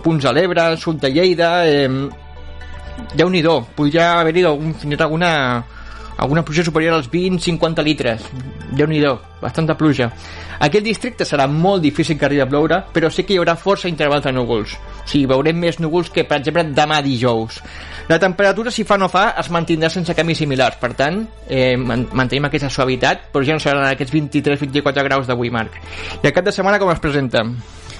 Punts 0.03 0.27
a 0.27 0.35
l'Ebre, 0.35 0.71
sud 0.81 1.03
de 1.03 1.13
Lleida... 1.13 1.59
Eh, 1.67 2.23
déu 3.13 3.29
nhi 3.29 3.43
podria 3.77 4.21
haver-hi 4.21 4.45
algun, 4.49 4.73
fins 4.73 4.95
i 4.95 4.97
tot 4.97 5.05
alguna, 5.05 5.31
alguna 6.17 6.45
pluja 6.45 6.65
superior 6.65 6.95
als 6.95 7.11
20-50 7.11 7.83
litres. 7.85 8.23
déu 8.77 8.87
nhi 8.87 9.03
bastanta 9.41 9.77
pluja. 9.77 10.11
Aquell 10.59 10.83
districte 10.83 11.25
serà 11.25 11.47
molt 11.47 11.83
difícil 11.83 12.19
que 12.19 12.25
arribi 12.27 12.41
a 12.41 12.49
ploure, 12.49 12.83
però 12.93 13.11
sí 13.11 13.25
que 13.25 13.35
hi 13.35 13.39
haurà 13.39 13.57
força 13.57 13.89
intervals 13.89 14.25
de 14.25 14.33
núvols. 14.33 14.75
O 14.75 15.07
sigui, 15.07 15.27
veurem 15.27 15.57
més 15.57 15.79
núvols 15.79 16.11
que, 16.11 16.25
per 16.25 16.41
exemple, 16.41 16.65
demà 16.75 17.03
dijous. 17.05 17.61
La 18.09 18.19
temperatura, 18.19 18.71
si 18.71 18.85
fa 18.85 18.97
no 18.97 19.09
fa, 19.09 19.35
es 19.39 19.51
mantindrà 19.51 19.91
sense 19.93 20.15
canvis 20.15 20.39
similars. 20.39 20.79
Per 20.81 20.93
tant, 20.95 21.27
eh, 21.49 21.77
mantenim 21.77 22.49
aquesta 22.49 22.71
suavitat, 22.71 23.29
però 23.33 23.45
ja 23.45 23.57
no 23.57 23.61
seran 23.61 23.85
aquests 23.85 24.13
23-24 24.15 25.05
graus 25.05 25.27
d'avui, 25.27 25.51
Marc. 25.51 25.77
I 26.23 26.27
el 26.27 26.33
cap 26.33 26.45
de 26.45 26.53
setmana 26.53 26.79
com 26.79 26.91
es 26.91 27.01
presenta? 27.01 27.45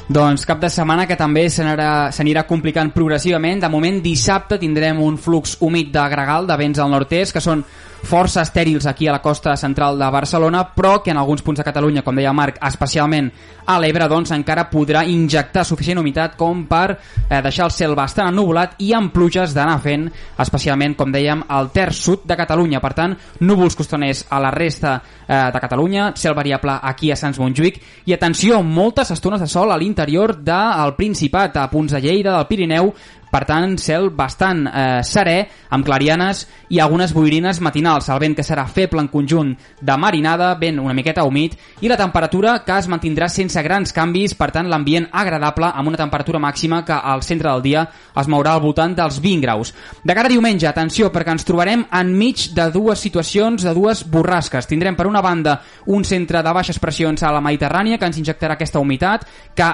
Doncs 0.09 0.45
cap 0.47 0.61
de 0.63 0.71
setmana 0.71 1.07
que 1.07 1.17
també 1.19 1.49
s'anirà 1.51 2.45
complicant 2.47 2.93
progressivament. 2.95 3.61
De 3.61 3.69
moment, 3.69 3.99
dissabte 4.03 4.59
tindrem 4.59 5.03
un 5.03 5.19
flux 5.19 5.57
humit 5.61 5.91
de 5.93 6.09
gregal 6.09 6.47
de 6.47 6.57
vents 6.57 6.79
al 6.79 6.91
nord-est, 6.91 7.35
que 7.35 7.43
són 7.43 7.65
força 8.07 8.41
estèrils 8.47 8.87
aquí 8.87 9.09
a 9.09 9.13
la 9.13 9.23
costa 9.23 9.57
central 9.57 9.99
de 9.99 10.09
Barcelona, 10.11 10.63
però 10.75 11.03
que 11.03 11.11
en 11.11 11.19
alguns 11.19 11.43
punts 11.43 11.59
de 11.59 11.65
Catalunya, 11.67 12.03
com 12.07 12.17
deia 12.17 12.33
Marc, 12.33 12.61
especialment 12.65 13.33
a 13.67 13.77
l'Ebre, 13.83 14.07
doncs 14.09 14.31
encara 14.33 14.69
podrà 14.71 15.03
injectar 15.11 15.65
suficient 15.67 15.99
humitat 15.99 16.37
com 16.39 16.63
per 16.71 16.95
eh, 16.95 17.41
deixar 17.43 17.67
el 17.67 17.75
cel 17.75 17.97
bastant 17.99 18.31
ennubulat 18.31 18.79
i 18.87 18.93
amb 18.95 19.13
pluges 19.13 19.53
d'anar 19.57 19.81
fent, 19.83 20.07
especialment, 20.39 20.95
com 20.97 21.13
dèiem, 21.13 21.43
al 21.49 21.73
terç 21.75 22.05
sud 22.07 22.25
de 22.25 22.39
Catalunya. 22.39 22.81
Per 22.81 22.93
tant, 22.95 23.17
núvols 23.43 23.77
costaners 23.77 24.25
a 24.31 24.41
la 24.41 24.55
resta 24.55 24.97
eh, 25.27 25.51
de 25.53 25.65
Catalunya, 25.67 26.13
cel 26.17 26.39
variable 26.39 26.79
aquí 26.81 27.11
a 27.11 27.19
Sants 27.19 27.43
Montjuïc 27.43 27.83
i 28.07 28.15
atenció, 28.15 28.63
moltes 28.63 29.11
estones 29.11 29.43
de 29.43 29.51
sol 29.51 29.75
a 29.75 29.79
l'interior 29.81 30.37
del 30.39 30.95
Principat, 30.97 31.59
a 31.59 31.69
punts 31.71 31.93
de 31.93 32.01
Lleida, 32.01 32.37
del 32.37 32.47
Pirineu, 32.47 32.95
per 33.37 33.45
tant, 33.45 33.75
cel 33.77 34.09
bastant 34.17 34.65
eh, 34.71 35.03
serè, 35.05 35.37
amb 35.77 35.85
clarianes 35.85 36.47
i 36.73 36.81
algunes 36.81 37.13
boirines 37.13 37.61
matinals. 37.61 38.09
El 38.09 38.21
vent 38.23 38.37
que 38.39 38.45
serà 38.47 38.65
feble 38.71 39.03
en 39.03 39.11
conjunt 39.13 39.51
de 39.85 39.97
marinada, 40.01 40.55
vent 40.57 40.79
una 40.81 40.95
miqueta 40.97 41.27
humit, 41.29 41.57
i 41.85 41.91
la 41.91 41.99
temperatura 42.01 42.57
que 42.65 42.79
es 42.81 42.89
mantindrà 42.89 43.29
sense 43.29 43.61
grans 43.67 43.93
canvis, 43.93 44.33
per 44.39 44.49
tant, 44.55 44.71
l'ambient 44.73 45.11
agradable 45.13 45.69
amb 45.69 45.93
una 45.93 46.01
temperatura 46.01 46.41
màxima 46.41 46.81
que 46.87 46.97
al 46.97 47.25
centre 47.27 47.51
del 47.51 47.65
dia 47.67 47.85
es 48.17 48.31
mourà 48.33 48.55
al 48.57 48.63
voltant 48.65 48.97
dels 48.97 49.21
20 49.21 49.45
graus. 49.45 49.75
De 50.03 50.17
cara 50.17 50.31
a 50.31 50.33
diumenge, 50.33 50.69
atenció, 50.71 51.11
perquè 51.13 51.37
ens 51.37 51.45
trobarem 51.45 51.85
enmig 52.01 52.49
de 52.57 52.71
dues 52.73 53.05
situacions, 53.05 53.67
de 53.69 53.77
dues 53.77 54.05
borrasques. 54.09 54.71
Tindrem, 54.71 54.97
per 54.97 55.11
una 55.11 55.21
banda, 55.21 55.59
un 55.93 56.09
centre 56.09 56.41
de 56.43 56.57
baixes 56.57 56.81
pressions 56.81 57.21
a 57.23 57.35
la 57.37 57.45
Mediterrània 57.45 58.01
que 58.01 58.09
ens 58.09 58.23
injectarà 58.23 58.57
aquesta 58.57 58.81
humitat, 58.81 59.29
que 59.57 59.69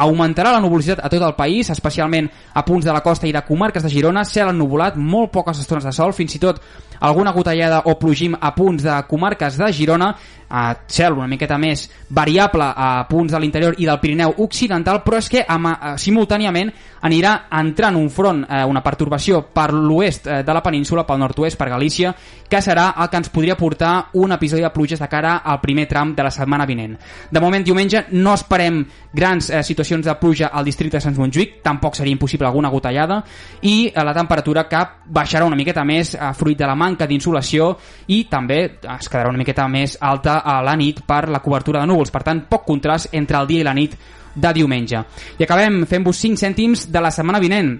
augmentarà 0.00 0.54
la 0.54 0.62
nuvolositat 0.62 1.02
a 1.02 1.10
tot 1.12 1.26
el 1.26 1.36
país, 1.36 1.74
especialment 1.74 2.30
a 2.54 2.64
punts 2.64 2.86
de 2.86 2.92
la 2.94 2.99
costa 3.04 3.28
i 3.28 3.32
de 3.32 3.42
comarques 3.46 3.82
de 3.84 3.90
Girona, 3.92 4.24
cel 4.24 4.52
ennubulat, 4.52 4.96
molt 4.96 5.32
poques 5.34 5.60
estones 5.62 5.86
de 5.86 5.92
sol, 5.92 6.12
fins 6.16 6.36
i 6.36 6.42
tot 6.42 6.60
alguna 7.00 7.32
gotellada 7.32 7.82
o 7.88 7.96
plogim 7.98 8.36
a 8.36 8.52
punts 8.54 8.84
de 8.84 8.96
comarques 9.08 9.56
de 9.58 9.72
Girona, 9.72 10.14
a 10.50 10.74
cel 10.86 11.14
una 11.14 11.28
miqueta 11.30 11.58
més 11.58 11.86
variable 12.10 12.66
a 12.66 13.06
punts 13.08 13.32
de 13.32 13.40
l'interior 13.40 13.76
i 13.78 13.86
del 13.86 14.00
Pirineu 14.02 14.34
Occidental, 14.44 15.02
però 15.04 15.20
és 15.22 15.28
que 15.30 15.44
amb, 15.46 15.70
eh, 15.70 15.94
simultàniament 15.96 16.72
anirà 17.02 17.46
entrant 17.60 17.96
un 17.96 18.10
front, 18.10 18.44
eh, 18.44 18.64
una 18.64 18.82
pertorbació 18.82 19.46
per 19.54 19.72
l'oest 19.72 20.26
eh, 20.26 20.42
de 20.42 20.52
la 20.52 20.62
península, 20.62 21.06
pel 21.06 21.18
nord-oest, 21.18 21.56
per 21.56 21.68
Galícia, 21.70 22.14
que 22.48 22.60
serà 22.60 22.90
el 22.98 23.08
que 23.08 23.16
ens 23.16 23.30
podria 23.30 23.56
portar 23.56 24.10
un 24.14 24.32
episodi 24.32 24.62
de 24.62 24.72
pluges 24.74 24.98
de 25.00 25.08
cara 25.08 25.36
al 25.44 25.60
primer 25.60 25.86
tram 25.88 26.14
de 26.14 26.22
la 26.22 26.30
setmana 26.30 26.66
vinent. 26.66 26.96
De 27.30 27.40
moment, 27.40 27.64
diumenge, 27.64 28.06
no 28.10 28.34
esperem 28.34 28.82
grans 29.12 29.50
eh, 29.50 29.62
situacions 29.62 30.04
de 30.04 30.14
pluja 30.20 30.50
al 30.52 30.64
districte 30.64 30.98
de 30.98 31.04
Sant 31.04 31.16
Montjuïc, 31.16 31.60
tampoc 31.62 31.96
seria 31.96 32.12
impossible 32.12 32.46
alguna 32.46 32.68
gotellada, 32.68 33.22
i 33.62 33.86
eh, 33.86 34.04
la 34.04 34.14
temperatura 34.14 34.66
que 34.68 34.82
baixarà 35.06 35.46
una 35.46 35.56
miqueta 35.56 35.84
més 35.84 36.14
eh, 36.14 36.32
fruit 36.36 36.58
de 36.58 36.66
la 36.66 36.76
manca 36.76 37.06
d'insolació 37.06 37.72
i 38.08 38.24
també 38.30 38.60
es 38.80 39.08
quedarà 39.08 39.30
una 39.30 39.40
miqueta 39.40 39.68
més 39.68 39.96
alta 40.00 40.39
a 40.44 40.60
la 40.64 40.76
nit 40.76 41.02
per 41.06 41.28
la 41.28 41.42
cobertura 41.44 41.80
de 41.80 41.90
núvols. 41.90 42.10
Per 42.10 42.22
tant, 42.26 42.44
poc 42.48 42.66
contrast 42.68 43.14
entre 43.16 43.38
el 43.40 43.48
dia 43.50 43.64
i 43.64 43.66
la 43.66 43.76
nit 43.76 43.96
de 44.34 44.52
diumenge. 44.54 45.04
I 45.38 45.46
acabem 45.46 45.84
fent-vos 45.90 46.18
5 46.22 46.38
cèntims 46.40 46.88
de 46.90 47.00
la 47.02 47.10
setmana 47.14 47.42
vinent 47.42 47.74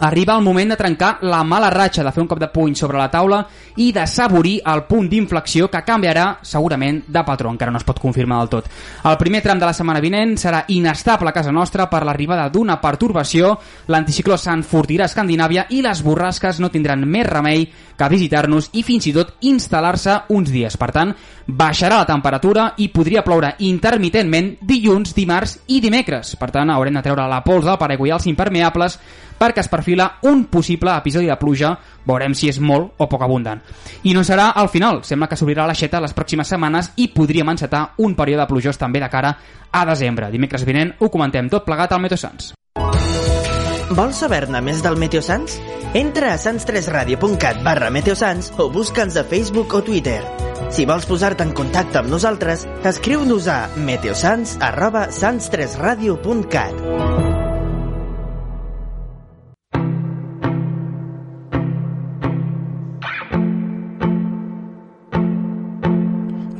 arriba 0.00 0.36
el 0.36 0.42
moment 0.42 0.70
de 0.70 0.76
trencar 0.76 1.18
la 1.22 1.42
mala 1.44 1.70
ratxa, 1.70 2.04
de 2.04 2.12
fer 2.12 2.22
un 2.22 2.28
cop 2.28 2.40
de 2.40 2.48
puny 2.48 2.74
sobre 2.74 2.98
la 2.98 3.10
taula 3.10 3.40
i 3.76 3.90
de 3.92 4.06
saborir 4.08 4.56
el 4.66 4.84
punt 4.88 5.08
d'inflexió 5.08 5.68
que 5.70 5.82
canviarà 5.86 6.38
segurament 6.42 7.02
de 7.06 7.22
patró, 7.24 7.52
encara 7.52 7.72
no 7.72 7.78
es 7.78 7.86
pot 7.86 8.00
confirmar 8.00 8.40
del 8.40 8.52
tot. 8.56 8.70
El 9.04 9.18
primer 9.20 9.42
tram 9.44 9.60
de 9.60 9.68
la 9.68 9.76
setmana 9.76 10.00
vinent 10.00 10.36
serà 10.40 10.64
inestable 10.68 11.30
a 11.30 11.36
casa 11.36 11.52
nostra 11.52 11.88
per 11.90 12.02
l'arribada 12.04 12.48
d'una 12.48 12.80
pertorbació, 12.80 13.54
l'anticicló 13.88 14.38
s'enfortirà 14.40 15.04
a 15.04 15.12
Escandinàvia 15.12 15.66
i 15.70 15.82
les 15.84 16.02
borrasques 16.02 16.60
no 16.60 16.72
tindran 16.72 17.04
més 17.04 17.28
remei 17.28 17.68
que 18.00 18.08
visitar-nos 18.08 18.70
i 18.72 18.82
fins 18.82 19.06
i 19.10 19.12
tot 19.12 19.34
instal·lar-se 19.44 20.16
uns 20.32 20.50
dies. 20.50 20.76
Per 20.80 20.90
tant, 20.94 21.12
baixarà 21.46 22.00
la 22.00 22.08
temperatura 22.08 22.70
i 22.80 22.88
podria 22.88 23.24
ploure 23.26 23.54
intermitentment 23.66 24.54
dilluns, 24.64 25.12
dimarts 25.14 25.58
i 25.68 25.80
dimecres. 25.84 26.36
Per 26.40 26.50
tant, 26.54 26.70
haurem 26.72 26.96
de 26.96 27.04
treure 27.04 27.28
la 27.28 27.42
pols 27.44 27.66
del 27.68 27.80
paraigua 27.80 28.08
i 28.08 28.14
els 28.16 28.28
impermeables 28.30 28.98
perquè 29.40 29.64
es 29.64 29.70
perfila 29.72 30.10
un 30.28 30.44
possible 30.52 30.92
episodi 31.00 31.30
de 31.30 31.38
pluja, 31.40 31.72
veurem 32.04 32.36
si 32.36 32.50
és 32.52 32.60
molt 32.60 33.00
o 33.00 33.08
poc 33.08 33.24
abundant. 33.24 33.62
I 34.04 34.12
no 34.14 34.22
serà 34.26 34.50
al 34.52 34.68
final, 34.68 35.00
sembla 35.08 35.30
que 35.30 35.38
s'obrirà 35.40 35.64
l'aixeta 35.66 36.02
les 36.04 36.14
pròximes 36.16 36.52
setmanes 36.52 36.92
i 37.00 37.08
podríem 37.14 37.48
encetar 37.54 37.94
un 38.04 38.14
període 38.14 38.46
plujós 38.50 38.78
també 38.78 39.00
de 39.00 39.08
cara 39.08 39.32
a 39.72 39.86
desembre. 39.88 40.28
Dimecres 40.30 40.66
vinent 40.68 40.92
ho 41.00 41.08
comentem 41.08 41.48
tot 41.48 41.64
plegat 41.64 41.96
al 41.96 42.04
Meteosans. 42.04 42.52
Vols 43.90 44.20
saber-ne 44.22 44.60
més 44.62 44.84
del 44.84 44.94
Meteosans? 45.00 45.56
Entra 45.98 46.36
a 46.36 46.38
sans3radio.cat 46.38 47.64
barra 47.66 47.88
meteosans 47.90 48.52
o 48.62 48.68
busca'ns 48.70 49.18
a 49.18 49.26
Facebook 49.26 49.74
o 49.74 49.82
Twitter. 49.82 50.22
Si 50.70 50.86
vols 50.86 51.08
posar-te 51.10 51.42
en 51.42 51.50
contacte 51.50 51.98
amb 51.98 52.06
nosaltres, 52.12 52.68
escriu-nos 52.86 53.50
a 53.50 53.66
meteosans 53.74 54.54
arroba 54.62 55.08
sans3radio.cat. 55.10 57.49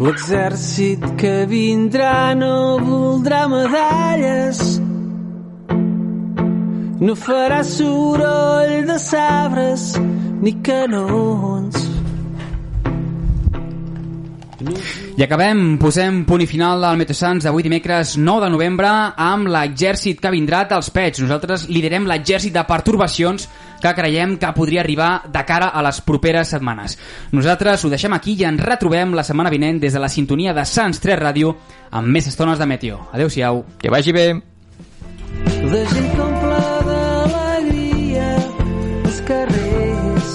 L'exèrcit 0.00 1.02
que 1.20 1.44
vindrà 1.44 2.32
no 2.32 2.78
voldrà 2.80 3.42
medalles, 3.52 4.80
no 7.04 7.16
farà 7.20 7.60
soroll 7.68 8.86
de 8.88 8.96
sabres 8.96 9.90
ni 10.40 10.54
canons. 10.64 11.84
I 15.20 15.26
acabem, 15.26 15.76
posem 15.76 16.22
punt 16.24 16.40
i 16.40 16.48
final 16.48 16.80
del 16.80 16.96
Meteosans 16.96 17.44
d'avui 17.44 17.64
dimecres 17.66 18.14
9 18.16 18.46
de 18.46 18.50
novembre 18.54 18.88
amb 19.20 19.52
l'exèrcit 19.52 20.20
que 20.24 20.32
vindrà 20.32 20.62
dels 20.70 20.88
pets. 20.96 21.20
Nosaltres 21.20 21.66
liderem 21.68 22.08
l'exèrcit 22.08 22.56
de 22.56 22.64
pertorbacions 22.64 23.50
que 23.80 23.94
creiem 23.96 24.36
que 24.38 24.52
podria 24.56 24.82
arribar 24.84 25.10
de 25.26 25.44
cara 25.48 25.70
a 25.72 25.82
les 25.82 26.00
properes 26.04 26.52
setmanes. 26.52 26.98
Nosaltres 27.32 27.84
ho 27.84 27.90
deixem 27.92 28.12
aquí 28.14 28.36
i 28.38 28.46
ens 28.48 28.62
retrobem 28.62 29.16
la 29.16 29.24
setmana 29.26 29.50
vinent 29.50 29.80
des 29.80 29.96
de 29.96 30.02
la 30.02 30.12
sintonia 30.12 30.54
de 30.54 30.64
Sants 30.68 31.00
3 31.02 31.18
Ràdio 31.20 31.56
amb 31.90 32.08
més 32.08 32.28
estones 32.30 32.58
de 32.60 32.66
Meteo. 32.66 33.00
Adéu-siau. 33.12 33.64
Que 33.80 33.90
vagi 33.90 34.12
bé. 34.12 34.26
La 35.60 35.82
gent 35.92 36.08
comple 36.18 36.60
d'alegria 36.86 38.28
els 39.04 39.20
carrers 39.28 40.30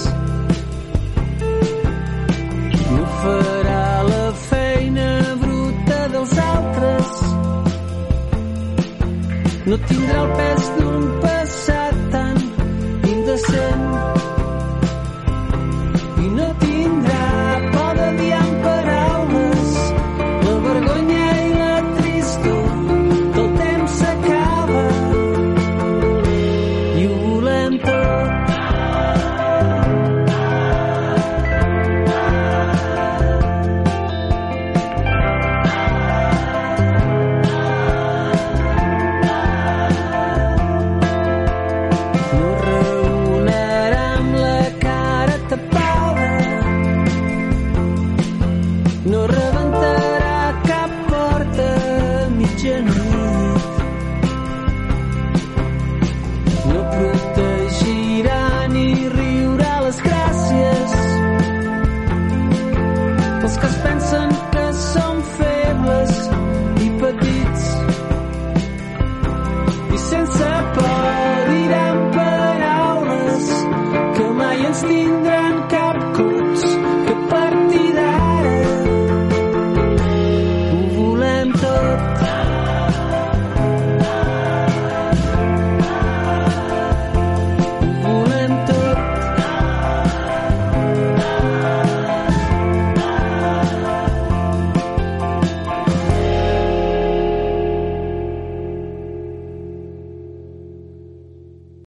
no 2.90 3.02
farà 3.22 3.86
la 4.10 4.22
feina 4.46 5.08
bruta 5.42 6.00
dels 6.14 6.36
altres 6.46 7.16
no 9.66 9.82
tindrà 9.90 10.22
el 10.22 10.32
pes 10.40 10.70
d'un 10.78 11.10
passat 11.26 11.85
Sin. 13.36 14.15